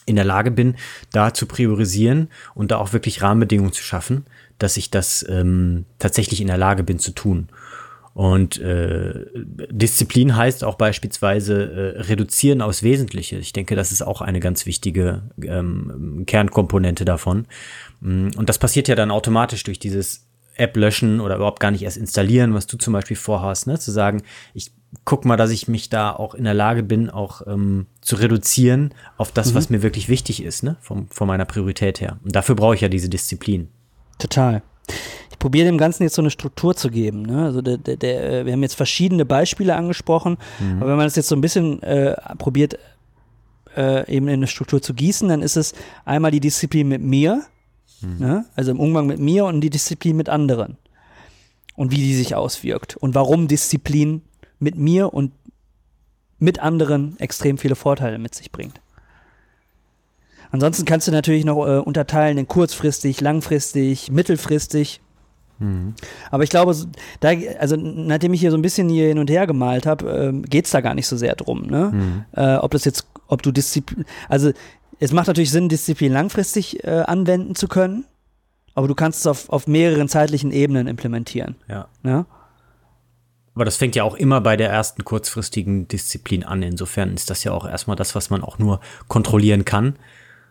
[0.06, 0.76] in der Lage bin,
[1.12, 4.26] da zu priorisieren und da auch wirklich Rahmenbedingungen zu schaffen,
[4.58, 7.50] dass ich das ähm, tatsächlich in der Lage bin zu tun.
[8.18, 9.26] Und äh,
[9.70, 13.38] Disziplin heißt auch beispielsweise äh, reduzieren aufs Wesentliche.
[13.38, 17.46] Ich denke, das ist auch eine ganz wichtige ähm, Kernkomponente davon.
[18.00, 20.26] Mm, und das passiert ja dann automatisch durch dieses
[20.56, 23.78] App löschen oder überhaupt gar nicht erst installieren, was du zum Beispiel vorhast, ne?
[23.78, 24.24] zu sagen,
[24.56, 24.72] ich
[25.06, 28.96] guck mal, dass ich mich da auch in der Lage bin, auch ähm, zu reduzieren
[29.18, 29.58] auf das, mhm.
[29.58, 30.78] was mir wirklich wichtig ist, ne?
[30.82, 32.18] Vom, von meiner Priorität her.
[32.24, 33.68] Und dafür brauche ich ja diese Disziplin.
[34.18, 34.64] Total
[35.38, 37.22] ich probiere dem Ganzen jetzt so eine Struktur zu geben.
[37.22, 37.46] Ne?
[37.46, 40.78] Also der, der, der, wir haben jetzt verschiedene Beispiele angesprochen, mhm.
[40.82, 42.80] aber wenn man das jetzt so ein bisschen äh, probiert,
[43.76, 45.74] äh, eben in eine Struktur zu gießen, dann ist es
[46.06, 47.44] einmal die Disziplin mit mir,
[48.02, 48.18] mhm.
[48.18, 48.46] ne?
[48.56, 50.78] also im Umgang mit mir und die Disziplin mit anderen.
[51.76, 52.96] Und wie die sich auswirkt.
[52.96, 54.24] Und warum Disziplin
[54.58, 55.32] mit mir und
[56.40, 58.82] mit anderen extrem viele Vorteile mit sich bringt.
[60.50, 65.02] Ansonsten kannst du natürlich noch äh, unterteilen in kurzfristig, langfristig, mittelfristig.
[65.60, 65.94] Mhm.
[66.32, 66.76] Aber ich glaube,
[67.20, 70.48] da, also nachdem ich hier so ein bisschen hier hin und her gemalt habe, äh,
[70.48, 71.92] geht es da gar nicht so sehr drum, ne?
[71.94, 72.26] Mhm.
[72.34, 74.52] Äh, ob das jetzt, ob du Disziplin, also
[75.00, 78.06] es macht natürlich Sinn, Disziplin langfristig äh, anwenden zu können,
[78.74, 81.56] aber du kannst es auf, auf mehreren zeitlichen Ebenen implementieren.
[81.68, 81.88] Ja.
[82.04, 82.26] ja?
[83.56, 86.62] Aber das fängt ja auch immer bei der ersten kurzfristigen Disziplin an.
[86.62, 89.96] Insofern ist das ja auch erstmal das, was man auch nur kontrollieren kann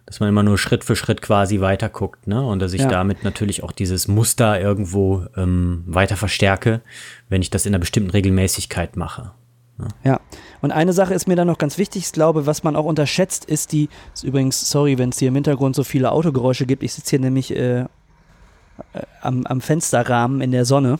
[0.06, 2.40] dass man immer nur Schritt für Schritt quasi weiter guckt, ne?
[2.40, 2.88] Und dass ich ja.
[2.88, 6.80] damit natürlich auch dieses Muster irgendwo ähm, weiter verstärke,
[7.28, 9.32] wenn ich das in einer bestimmten Regelmäßigkeit mache.
[9.78, 9.88] Ne?
[10.04, 10.20] Ja,
[10.62, 13.44] und eine Sache ist mir dann noch ganz wichtig, ich glaube, was man auch unterschätzt,
[13.44, 16.94] ist die, ist übrigens, sorry, wenn es hier im Hintergrund so viele Autogeräusche gibt, ich
[16.94, 17.86] sitze hier nämlich äh, äh,
[19.20, 20.98] am, am Fensterrahmen in der Sonne.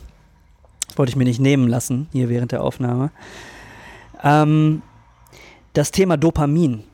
[0.89, 3.11] Das wollte ich mir nicht nehmen lassen, hier während der Aufnahme.
[4.23, 4.83] Ähm,
[5.75, 6.85] das Thema Dopamin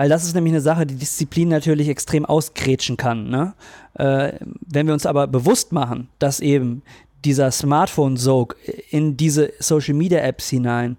[0.00, 3.28] weil das ist nämlich eine Sache, die Disziplin natürlich extrem ausgrätschen kann.
[3.28, 3.52] Ne?
[3.92, 4.32] Äh,
[4.66, 6.80] wenn wir uns aber bewusst machen, dass eben
[7.22, 8.56] dieser Smartphone-Sog
[8.88, 10.96] in diese Social-Media-Apps hinein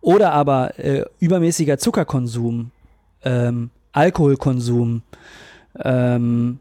[0.00, 2.70] oder aber äh, übermäßiger Zuckerkonsum,
[3.22, 5.02] ähm, Alkoholkonsum,
[5.84, 6.58] ähm,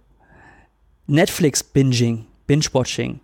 [1.08, 3.22] Netflix-Binging, Binge-Watching,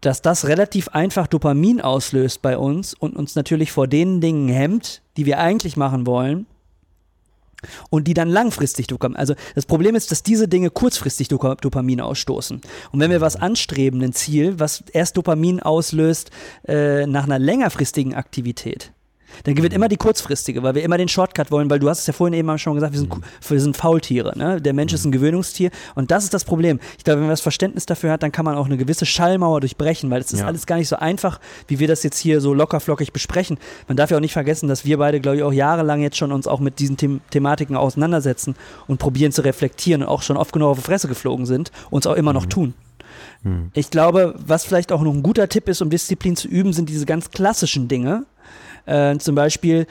[0.00, 5.02] dass das relativ einfach Dopamin auslöst bei uns und uns natürlich vor den Dingen hemmt,
[5.16, 6.46] die wir eigentlich machen wollen
[7.90, 9.16] und die dann langfristig Dopamin.
[9.16, 12.60] Also das Problem ist, dass diese Dinge kurzfristig Dopamin ausstoßen.
[12.92, 16.30] Und wenn wir was anstreben, ein Ziel, was erst Dopamin auslöst
[16.66, 18.92] äh, nach einer längerfristigen Aktivität,
[19.44, 22.06] dann gewinnt immer die kurzfristige, weil wir immer den Shortcut wollen, weil du hast es
[22.06, 23.12] ja vorhin eben schon gesagt, wir sind,
[23.48, 24.36] wir sind Faultiere.
[24.36, 24.60] Ne?
[24.60, 26.80] Der Mensch ist ein Gewöhnungstier und das ist das Problem.
[26.98, 29.60] Ich glaube, wenn man das Verständnis dafür hat, dann kann man auch eine gewisse Schallmauer
[29.60, 30.46] durchbrechen, weil es ist ja.
[30.46, 33.58] alles gar nicht so einfach, wie wir das jetzt hier so lockerflockig besprechen.
[33.88, 36.32] Man darf ja auch nicht vergessen, dass wir beide, glaube ich, auch jahrelang jetzt schon
[36.32, 38.54] uns auch mit diesen The Thematiken auseinandersetzen
[38.86, 42.06] und probieren zu reflektieren und auch schon oft genug auf die Fresse geflogen sind, uns
[42.06, 42.50] auch immer noch mhm.
[42.50, 42.74] tun.
[43.42, 43.70] Mhm.
[43.74, 46.88] Ich glaube, was vielleicht auch noch ein guter Tipp ist, um Disziplin zu üben, sind
[46.88, 48.26] diese ganz klassischen Dinge,
[48.86, 49.86] äh, zum Beispiel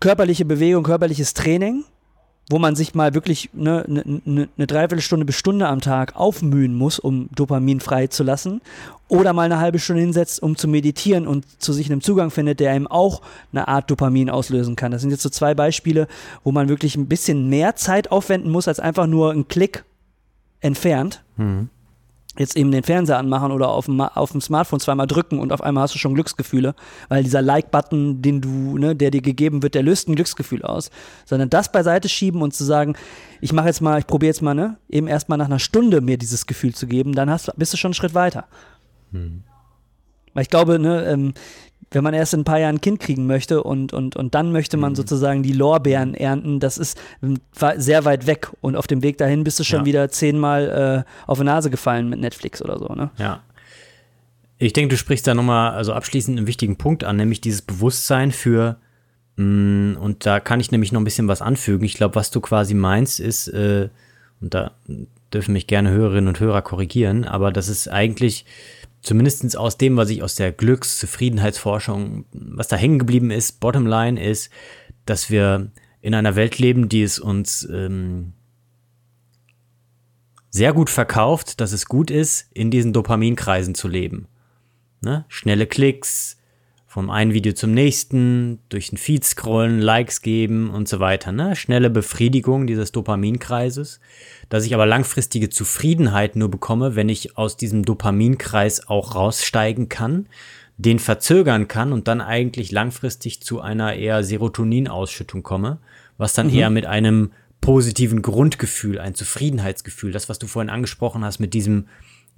[0.00, 1.84] körperliche Bewegung, körperliches Training,
[2.48, 6.74] wo man sich mal wirklich eine ne, ne, ne Dreiviertelstunde bis Stunde am Tag aufmühen
[6.74, 8.60] muss, um Dopamin freizulassen.
[9.08, 12.58] Oder mal eine halbe Stunde hinsetzt, um zu meditieren und zu sich einem Zugang findet,
[12.58, 14.90] der einem auch eine Art Dopamin auslösen kann.
[14.90, 16.08] Das sind jetzt so zwei Beispiele,
[16.42, 19.84] wo man wirklich ein bisschen mehr Zeit aufwenden muss, als einfach nur einen Klick
[20.60, 21.22] entfernt.
[21.36, 21.68] Mhm
[22.38, 25.62] jetzt eben den Fernseher anmachen oder auf dem, auf dem Smartphone zweimal drücken und auf
[25.62, 26.74] einmal hast du schon Glücksgefühle,
[27.08, 30.90] weil dieser Like-Button, den du, ne, der dir gegeben wird, der löst ein Glücksgefühl aus,
[31.24, 32.94] sondern das beiseite schieben und zu sagen,
[33.40, 36.18] ich mache jetzt mal, ich probiere jetzt mal, ne, eben erstmal nach einer Stunde mir
[36.18, 38.46] dieses Gefühl zu geben, dann hast, bist du schon einen Schritt weiter.
[39.12, 39.42] Hm.
[40.32, 41.34] Weil ich glaube, ne, ähm,
[41.90, 44.52] wenn man erst in ein paar Jahren ein Kind kriegen möchte und, und, und dann
[44.52, 44.96] möchte man mhm.
[44.96, 47.00] sozusagen die Lorbeeren ernten, das ist
[47.76, 49.86] sehr weit weg und auf dem Weg dahin bist du schon ja.
[49.86, 53.10] wieder zehnmal äh, auf die Nase gefallen mit Netflix oder so, ne?
[53.18, 53.42] Ja.
[54.62, 58.30] Ich denke, du sprichst da nochmal, also abschließend einen wichtigen Punkt an, nämlich dieses Bewusstsein
[58.30, 58.76] für,
[59.36, 61.84] mh, mm, und da kann ich nämlich noch ein bisschen was anfügen.
[61.84, 63.88] Ich glaube, was du quasi meinst, ist, äh,
[64.38, 64.72] und da
[65.32, 68.44] dürfen mich gerne Hörerinnen und Hörer korrigieren, aber das ist eigentlich,
[69.02, 74.22] zumindest aus dem, was ich aus der Glücks-, Zufriedenheitsforschung, was da hängen geblieben ist, Bottomline
[74.22, 74.50] ist,
[75.06, 78.32] dass wir in einer Welt leben, die es uns ähm,
[80.50, 84.26] sehr gut verkauft, dass es gut ist, in diesen Dopaminkreisen zu leben.
[85.00, 85.24] Ne?
[85.28, 86.36] Schnelle Klicks,
[86.90, 91.30] vom einen Video zum nächsten, durch den Feed scrollen, Likes geben und so weiter.
[91.30, 91.54] Ne?
[91.54, 94.00] Schnelle Befriedigung dieses Dopaminkreises,
[94.48, 100.26] dass ich aber langfristige Zufriedenheit nur bekomme, wenn ich aus diesem Dopaminkreis auch raussteigen kann,
[100.78, 105.78] den verzögern kann und dann eigentlich langfristig zu einer eher Serotoninausschüttung komme,
[106.18, 106.54] was dann mhm.
[106.54, 111.86] eher mit einem positiven Grundgefühl, ein Zufriedenheitsgefühl, das, was du vorhin angesprochen hast, mit diesem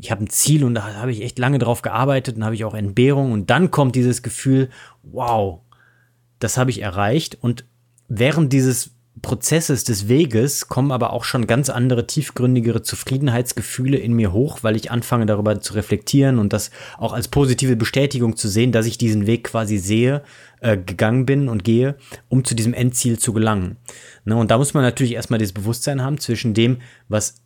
[0.03, 2.65] ich habe ein Ziel und da habe ich echt lange drauf gearbeitet und habe ich
[2.65, 4.69] auch Entbehrung und dann kommt dieses Gefühl,
[5.05, 5.61] wow,
[6.41, 7.65] das habe ich erreicht und
[8.09, 14.33] während dieses Prozesses des Weges kommen aber auch schon ganz andere tiefgründigere Zufriedenheitsgefühle in mir
[14.33, 18.73] hoch, weil ich anfange darüber zu reflektieren und das auch als positive Bestätigung zu sehen,
[18.73, 20.23] dass ich diesen Weg quasi sehe,
[20.61, 21.95] äh, gegangen bin und gehe,
[22.29, 23.77] um zu diesem Endziel zu gelangen.
[24.25, 27.37] Ne, und da muss man natürlich erstmal das Bewusstsein haben zwischen dem, was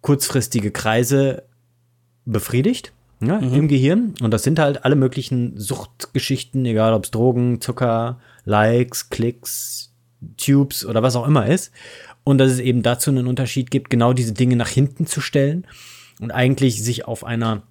[0.00, 1.44] kurzfristige Kreise
[2.24, 3.54] befriedigt ja, mhm.
[3.54, 4.14] im Gehirn.
[4.20, 9.92] Und das sind halt alle möglichen Suchtgeschichten, egal ob es Drogen, Zucker, Likes, Klicks,
[10.36, 11.72] Tubes oder was auch immer ist.
[12.24, 15.66] Und dass es eben dazu einen Unterschied gibt, genau diese Dinge nach hinten zu stellen
[16.20, 17.62] und eigentlich sich auf einer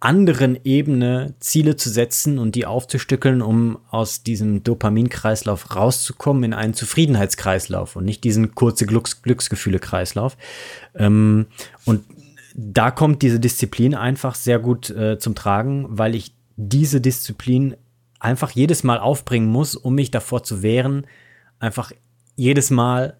[0.00, 6.72] anderen Ebene Ziele zu setzen und die aufzustückeln, um aus diesem Dopaminkreislauf rauszukommen in einen
[6.72, 10.38] Zufriedenheitskreislauf und nicht diesen kurze Glücks Glücksgefühle-Kreislauf.
[10.94, 11.46] Ähm,
[11.84, 12.04] und
[12.54, 17.76] da kommt diese Disziplin einfach sehr gut äh, zum Tragen, weil ich diese Disziplin
[18.18, 21.06] einfach jedes Mal aufbringen muss, um mich davor zu wehren,
[21.58, 21.92] einfach
[22.36, 23.16] jedes Mal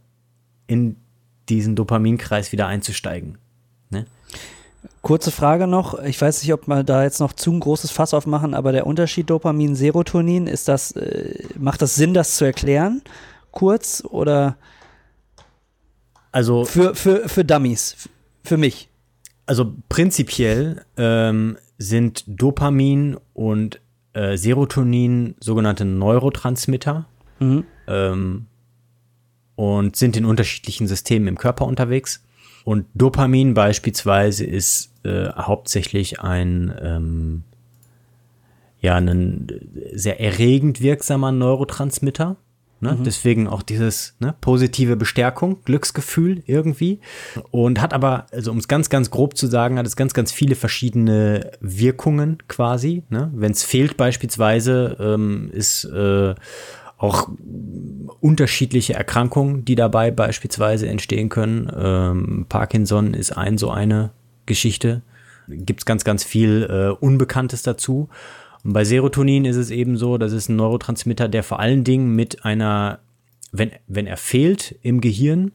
[0.66, 0.96] in
[1.48, 3.38] diesen Dopaminkreis wieder einzusteigen.
[3.88, 4.06] Ne?
[5.02, 8.14] Kurze Frage noch, ich weiß nicht, ob wir da jetzt noch zu ein großes Fass
[8.14, 13.02] aufmachen, aber der Unterschied Dopamin-Serotonin, ist das, äh, macht das Sinn, das zu erklären?
[13.50, 14.56] Kurz oder?
[16.30, 16.64] Also.
[16.64, 18.08] Für, für, für Dummies,
[18.44, 18.89] für mich
[19.50, 23.80] also prinzipiell ähm, sind Dopamin und
[24.12, 27.06] äh, Serotonin sogenannte Neurotransmitter
[27.40, 27.64] mhm.
[27.88, 28.46] ähm,
[29.56, 32.24] und sind in unterschiedlichen Systemen im Körper unterwegs.
[32.62, 37.42] Und Dopamin beispielsweise ist äh, hauptsächlich ein ähm,
[38.80, 39.48] ja ein
[39.92, 42.36] sehr erregend wirksamer Neurotransmitter.
[42.80, 42.92] Ne?
[42.92, 43.04] Mhm.
[43.04, 47.00] Deswegen auch dieses ne, positive Bestärkung, Glücksgefühl irgendwie.
[47.50, 50.32] Und hat aber, also um es ganz, ganz grob zu sagen, hat es ganz, ganz
[50.32, 53.04] viele verschiedene Wirkungen quasi.
[53.10, 53.30] Ne?
[53.34, 56.34] Wenn es fehlt beispielsweise, ähm, ist äh,
[56.96, 57.30] auch
[58.20, 61.70] unterschiedliche Erkrankungen, die dabei beispielsweise entstehen können.
[61.74, 64.10] Ähm, Parkinson ist ein so eine
[64.46, 65.02] Geschichte.
[65.48, 68.08] gibt es ganz, ganz viel äh, Unbekanntes dazu.
[68.64, 72.14] Und bei Serotonin ist es eben so, das ist ein Neurotransmitter, der vor allen Dingen
[72.14, 73.00] mit einer,
[73.52, 75.52] wenn, wenn er fehlt im Gehirn,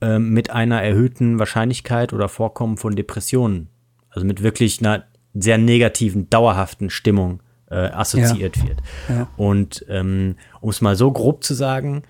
[0.00, 3.68] äh, mit einer erhöhten Wahrscheinlichkeit oder Vorkommen von Depressionen,
[4.10, 5.04] also mit wirklich einer
[5.34, 8.62] sehr negativen, dauerhaften Stimmung äh, assoziiert ja.
[8.68, 8.78] wird.
[9.08, 9.28] Ja.
[9.36, 12.02] Und ähm, um es mal so grob zu sagen,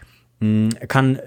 [0.89, 1.21] kann,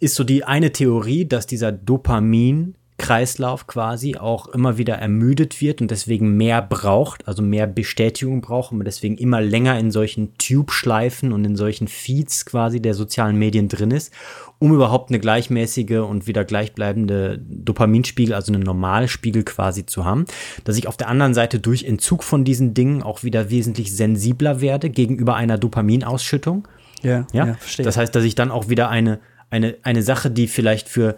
[0.00, 5.80] ist so die eine Theorie, dass dieser Dopamin Kreislauf quasi auch immer wieder ermüdet wird
[5.80, 10.38] und deswegen mehr braucht, also mehr Bestätigung braucht und man deswegen immer länger in solchen
[10.38, 14.12] Tube-Schleifen und in solchen Feeds quasi der sozialen Medien drin ist,
[14.60, 20.24] um überhaupt eine gleichmäßige und wieder gleichbleibende Dopaminspiegel, also einen Normalspiegel quasi zu haben,
[20.62, 24.60] dass ich auf der anderen Seite durch Entzug von diesen Dingen auch wieder wesentlich sensibler
[24.60, 26.68] werde gegenüber einer Dopaminausschüttung.
[27.02, 27.84] Ja, ja, ja verstehe.
[27.84, 29.18] Das heißt, dass ich dann auch wieder eine,
[29.50, 31.16] eine, eine Sache, die vielleicht für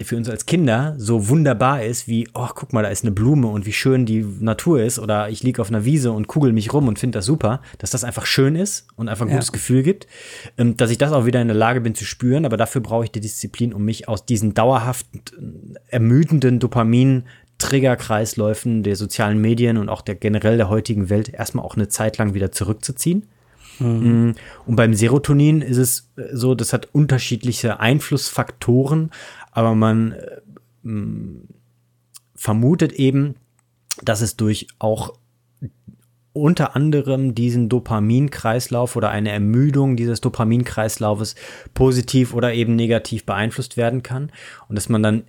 [0.00, 3.48] für uns als Kinder so wunderbar ist, wie, oh, guck mal, da ist eine Blume
[3.48, 6.72] und wie schön die Natur ist, oder ich liege auf einer Wiese und kugel mich
[6.72, 9.52] rum und finde das super, dass das einfach schön ist und einfach ein gutes ja.
[9.52, 10.06] Gefühl gibt,
[10.56, 13.04] ähm, dass ich das auch wieder in der Lage bin zu spüren, aber dafür brauche
[13.04, 15.06] ich die Disziplin, um mich aus diesen dauerhaft
[15.88, 17.24] ermüdenden Dopamin
[17.58, 22.16] Triggerkreisläufen der sozialen Medien und auch der generell der heutigen Welt erstmal auch eine Zeit
[22.18, 23.26] lang wieder zurückzuziehen.
[23.80, 24.34] Mhm.
[24.66, 29.10] Und beim Serotonin ist es so, das hat unterschiedliche Einflussfaktoren,
[29.58, 30.40] aber man äh,
[32.36, 33.34] vermutet eben,
[34.04, 35.14] dass es durch auch
[36.32, 41.34] unter anderem diesen Dopaminkreislauf oder eine Ermüdung dieses Dopaminkreislaufes
[41.74, 44.30] positiv oder eben negativ beeinflusst werden kann
[44.68, 45.24] und dass man dann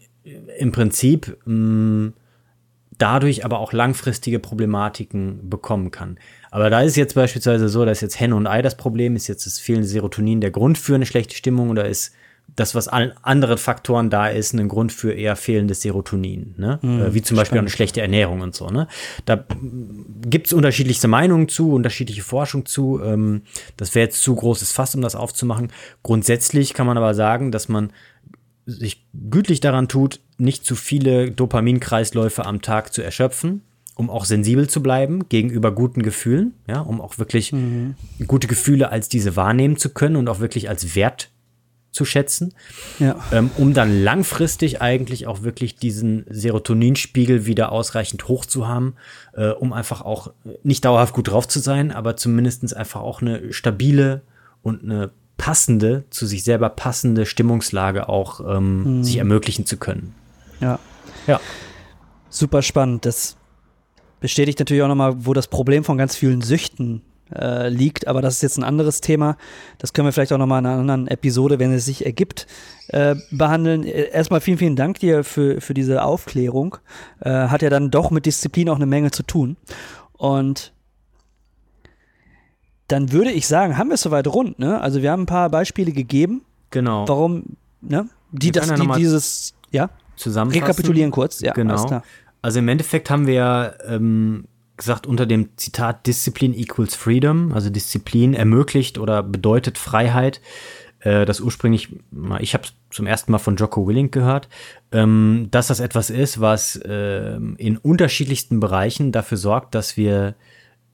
[0.60, 2.12] im Prinzip mh,
[3.00, 6.20] dadurch aber auch langfristige Problematiken bekommen kann.
[6.52, 9.48] Aber da ist jetzt beispielsweise so, dass jetzt Henne und Ei das Problem ist, jetzt
[9.48, 12.14] das fehlende Serotonin der Grund für eine schlechte Stimmung oder ist
[12.56, 16.80] das, was an anderen Faktoren da ist, ein Grund für eher fehlendes Serotonin, ne?
[16.82, 17.62] Mhm, wie zum Beispiel spannend.
[17.62, 18.88] eine schlechte Ernährung und so, ne?
[19.26, 19.46] Da
[20.22, 23.02] gibt es unterschiedlichste Meinungen zu, unterschiedliche Forschung zu.
[23.04, 23.42] Ähm,
[23.78, 25.72] das wäre jetzt zu großes Fass, um das aufzumachen.
[26.04, 27.92] Grundsätzlich kann man aber sagen, dass man
[28.66, 33.62] sich gütlich daran tut, nicht zu viele Dopaminkreisläufe am Tag zu erschöpfen,
[33.96, 37.96] um auch sensibel zu bleiben gegenüber guten Gefühlen, ja, um auch wirklich mhm.
[38.28, 41.32] gute Gefühle als diese wahrnehmen zu können und auch wirklich als Wert
[41.92, 42.54] zu schätzen,
[43.00, 43.16] ja.
[43.32, 48.96] ähm, um dann langfristig eigentlich auch wirklich diesen Serotoninspiegel wieder ausreichend hoch zu haben,
[49.34, 50.32] äh, um einfach auch
[50.64, 54.22] nicht dauerhaft gut drauf zu sein, aber zumindest einfach auch eine stabile
[54.62, 59.04] und eine passende, zu sich selber passende Stimmungslage auch ähm, mhm.
[59.04, 60.14] sich ermöglichen zu können.
[60.60, 60.80] Ja.
[61.26, 61.40] Ja.
[62.30, 63.06] Super spannend.
[63.06, 63.38] Das
[64.20, 67.02] bestätigt natürlich auch nochmal, wo das Problem von ganz vielen Süchten
[67.36, 68.08] äh, liegt.
[68.08, 69.38] Aber das ist jetzt ein anderes Thema.
[69.78, 72.48] Das können wir vielleicht auch nochmal in einer anderen Episode, wenn es sich ergibt,
[72.88, 73.84] äh, behandeln.
[73.84, 76.78] Äh, erstmal vielen, vielen Dank dir für, für diese Aufklärung.
[77.20, 79.58] Äh, hat ja dann doch mit Disziplin auch eine Menge zu tun.
[80.14, 80.74] Und
[82.88, 84.82] dann würde ich sagen, haben wir es soweit rund, ne?
[84.82, 86.44] Also wir haben ein paar Beispiele gegeben.
[86.72, 87.08] Genau.
[87.08, 88.10] Warum, ne?
[88.32, 89.90] Die, das, die dieses, ja?
[90.16, 90.64] Zusammenfassen.
[90.64, 91.54] Rekapitulieren kurz, ja.
[91.54, 92.02] Genau.
[92.42, 94.46] Also im Endeffekt haben wir ja ähm,
[94.80, 100.42] gesagt unter dem Zitat Disziplin equals Freedom, also Disziplin ermöglicht oder bedeutet Freiheit.
[101.02, 101.90] Äh, das ursprünglich,
[102.40, 104.50] ich habe zum ersten Mal von Jocko Willink gehört,
[104.92, 110.34] ähm, dass das etwas ist, was äh, in unterschiedlichsten Bereichen dafür sorgt, dass wir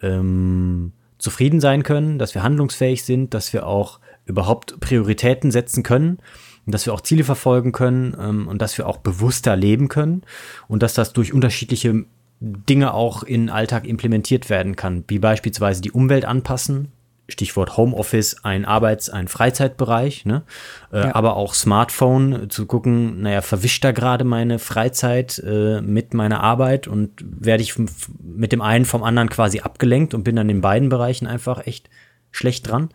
[0.01, 6.19] ähm, zufrieden sein können, dass wir handlungsfähig sind, dass wir auch überhaupt Prioritäten setzen können
[6.67, 10.23] dass wir auch Ziele verfolgen können ähm, und dass wir auch bewusster leben können
[10.67, 12.05] und dass das durch unterschiedliche
[12.45, 16.91] Dinge auch in den Alltag implementiert werden kann, wie beispielsweise die Umwelt anpassen,
[17.27, 20.43] Stichwort Homeoffice, ein Arbeits-, ein Freizeitbereich, ne?
[20.91, 21.15] Äh, ja.
[21.15, 26.87] aber auch Smartphone, zu gucken, naja, verwischt da gerade meine Freizeit äh, mit meiner Arbeit
[26.87, 27.73] und werde ich
[28.21, 31.89] mit dem einen vom anderen quasi abgelenkt und bin dann in beiden Bereichen einfach echt
[32.29, 32.89] schlecht dran.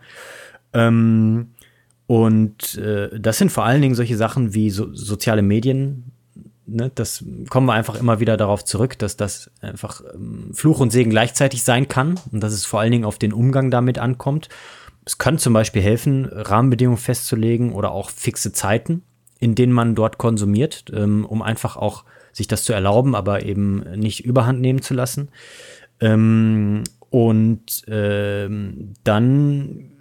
[0.71, 1.51] Ähm,
[2.07, 6.10] und äh, das sind vor allen Dingen solche Sachen wie so, soziale Medien,
[6.71, 10.91] ne, das kommen wir einfach immer wieder darauf zurück, dass das einfach ähm, Fluch und
[10.91, 14.49] Segen gleichzeitig sein kann und dass es vor allen Dingen auf den Umgang damit ankommt.
[15.05, 19.03] Es kann zum Beispiel helfen, Rahmenbedingungen festzulegen oder auch fixe Zeiten,
[19.39, 23.79] in denen man dort konsumiert, ähm, um einfach auch sich das zu erlauben, aber eben
[23.99, 25.29] nicht überhand nehmen zu lassen.
[25.99, 29.91] Ähm, und ähm, dann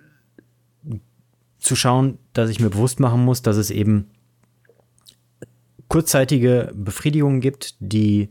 [1.59, 4.11] zu schauen, dass ich mir bewusst machen muss, dass es eben
[5.91, 8.31] kurzzeitige Befriedigungen gibt, die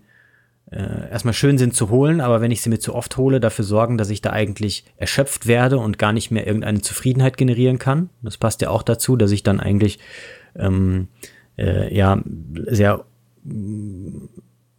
[0.71, 3.65] äh, erstmal schön sind zu holen, aber wenn ich sie mir zu oft hole, dafür
[3.65, 8.09] sorgen, dass ich da eigentlich erschöpft werde und gar nicht mehr irgendeine Zufriedenheit generieren kann.
[8.21, 9.99] Das passt ja auch dazu, dass ich dann eigentlich
[10.55, 11.09] ähm,
[11.57, 12.21] äh, ja
[12.67, 13.03] sehr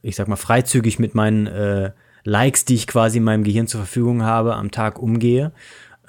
[0.03, 1.93] ich sag mal, freizügig mit meinen äh,
[2.25, 5.53] Likes, die ich quasi in meinem Gehirn zur Verfügung habe, am Tag umgehe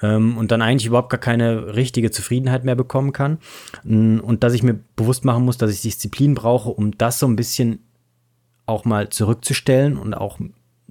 [0.02, 3.38] ähm, und dann eigentlich überhaupt gar keine richtige Zufriedenheit mehr bekommen kann.
[3.84, 7.26] Mm, und dass ich mir bewusst machen muss, dass ich Disziplin brauche, um das so
[7.26, 7.80] ein bisschen
[8.66, 10.38] auch mal zurückzustellen und auch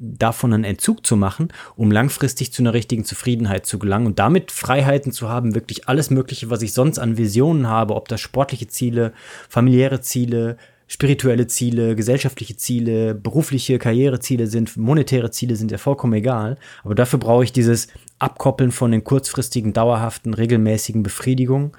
[0.02, 4.52] davon einen Entzug zu machen, um langfristig zu einer richtigen Zufriedenheit zu gelangen und damit
[4.52, 8.68] Freiheiten zu haben, wirklich alles Mögliche, was ich sonst an Visionen habe, ob das sportliche
[8.68, 9.14] Ziele,
[9.48, 10.58] familiäre Ziele,
[10.92, 16.58] spirituelle Ziele, gesellschaftliche Ziele, berufliche Karriereziele sind, monetäre Ziele sind ja vollkommen egal.
[16.84, 17.88] Aber dafür brauche ich dieses
[18.20, 21.72] Abkoppeln von den kurzfristigen, dauerhaften, regelmäßigen Befriedigungen.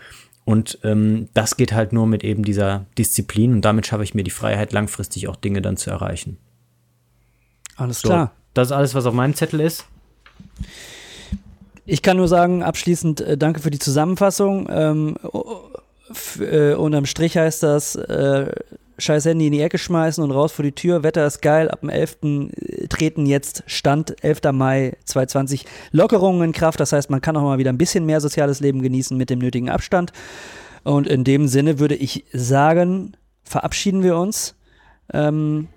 [0.47, 4.25] Und ähm, das geht halt nur mit eben dieser Disziplin und damit schaffe ich mir
[4.25, 6.39] die Freiheit, langfristig auch Dinge dann zu erreichen.
[7.77, 8.33] Alles so, klar.
[8.55, 9.85] Das ist alles, was auf meinem Zettel ist.
[11.85, 14.69] Ich kann nur sagen, abschließend äh, danke für die Zusammenfassung.
[14.71, 15.17] Ähm,
[16.41, 18.51] äh, unterm Strich heißt das, äh,
[18.99, 21.03] scheiß Handy in die Ecke schmeißen und raus vor die Tür.
[21.03, 21.71] Wetter ist geil.
[21.71, 22.19] Ab dem 11.
[22.23, 24.53] Äh, treten jetzt Stand 11.
[24.53, 26.81] Mai 2020 Lockerungen in Kraft.
[26.81, 29.39] Das heißt, man kann auch mal wieder ein bisschen mehr soziales Leben genießen mit dem
[29.39, 30.13] nötigen Abstand.
[30.85, 34.55] Und in dem Sinne würde ich sagen, verabschieden wir uns.
[35.13, 35.69] Ähm,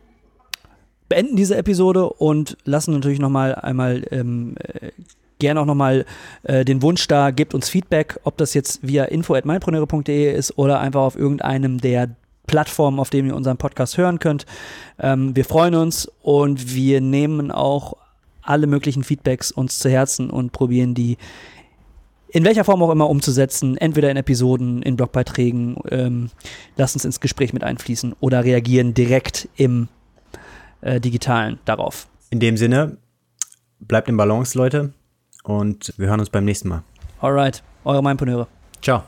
[1.09, 4.91] beenden diese Episode und lassen natürlich nochmal einmal ähm, äh,
[5.39, 6.05] gerne auch nochmal
[6.43, 11.01] äh, den Wunsch da, gebt uns Feedback, ob das jetzt via info.meinpreneure.de ist oder einfach
[11.01, 12.15] auf irgendeinem der
[12.47, 14.45] Plattformen, auf denen ihr unseren Podcast hören könnt.
[14.99, 17.95] Ähm, wir freuen uns und wir nehmen auch
[18.41, 21.17] alle möglichen Feedbacks uns zu Herzen und probieren die
[22.35, 26.29] in welcher Form auch immer umzusetzen, entweder in Episoden, in Blogbeiträgen, ähm,
[26.75, 29.87] lasst uns ins Gespräch mit einfließen oder reagieren direkt im
[30.81, 32.09] äh, digitalen darauf.
[32.31, 32.97] In dem Sinne,
[33.79, 34.91] bleibt im Balance, Leute,
[35.43, 36.83] und wir hören uns beim nächsten Mal.
[37.21, 38.47] Alright, eure Meinpreneure.
[38.81, 39.03] Ciao.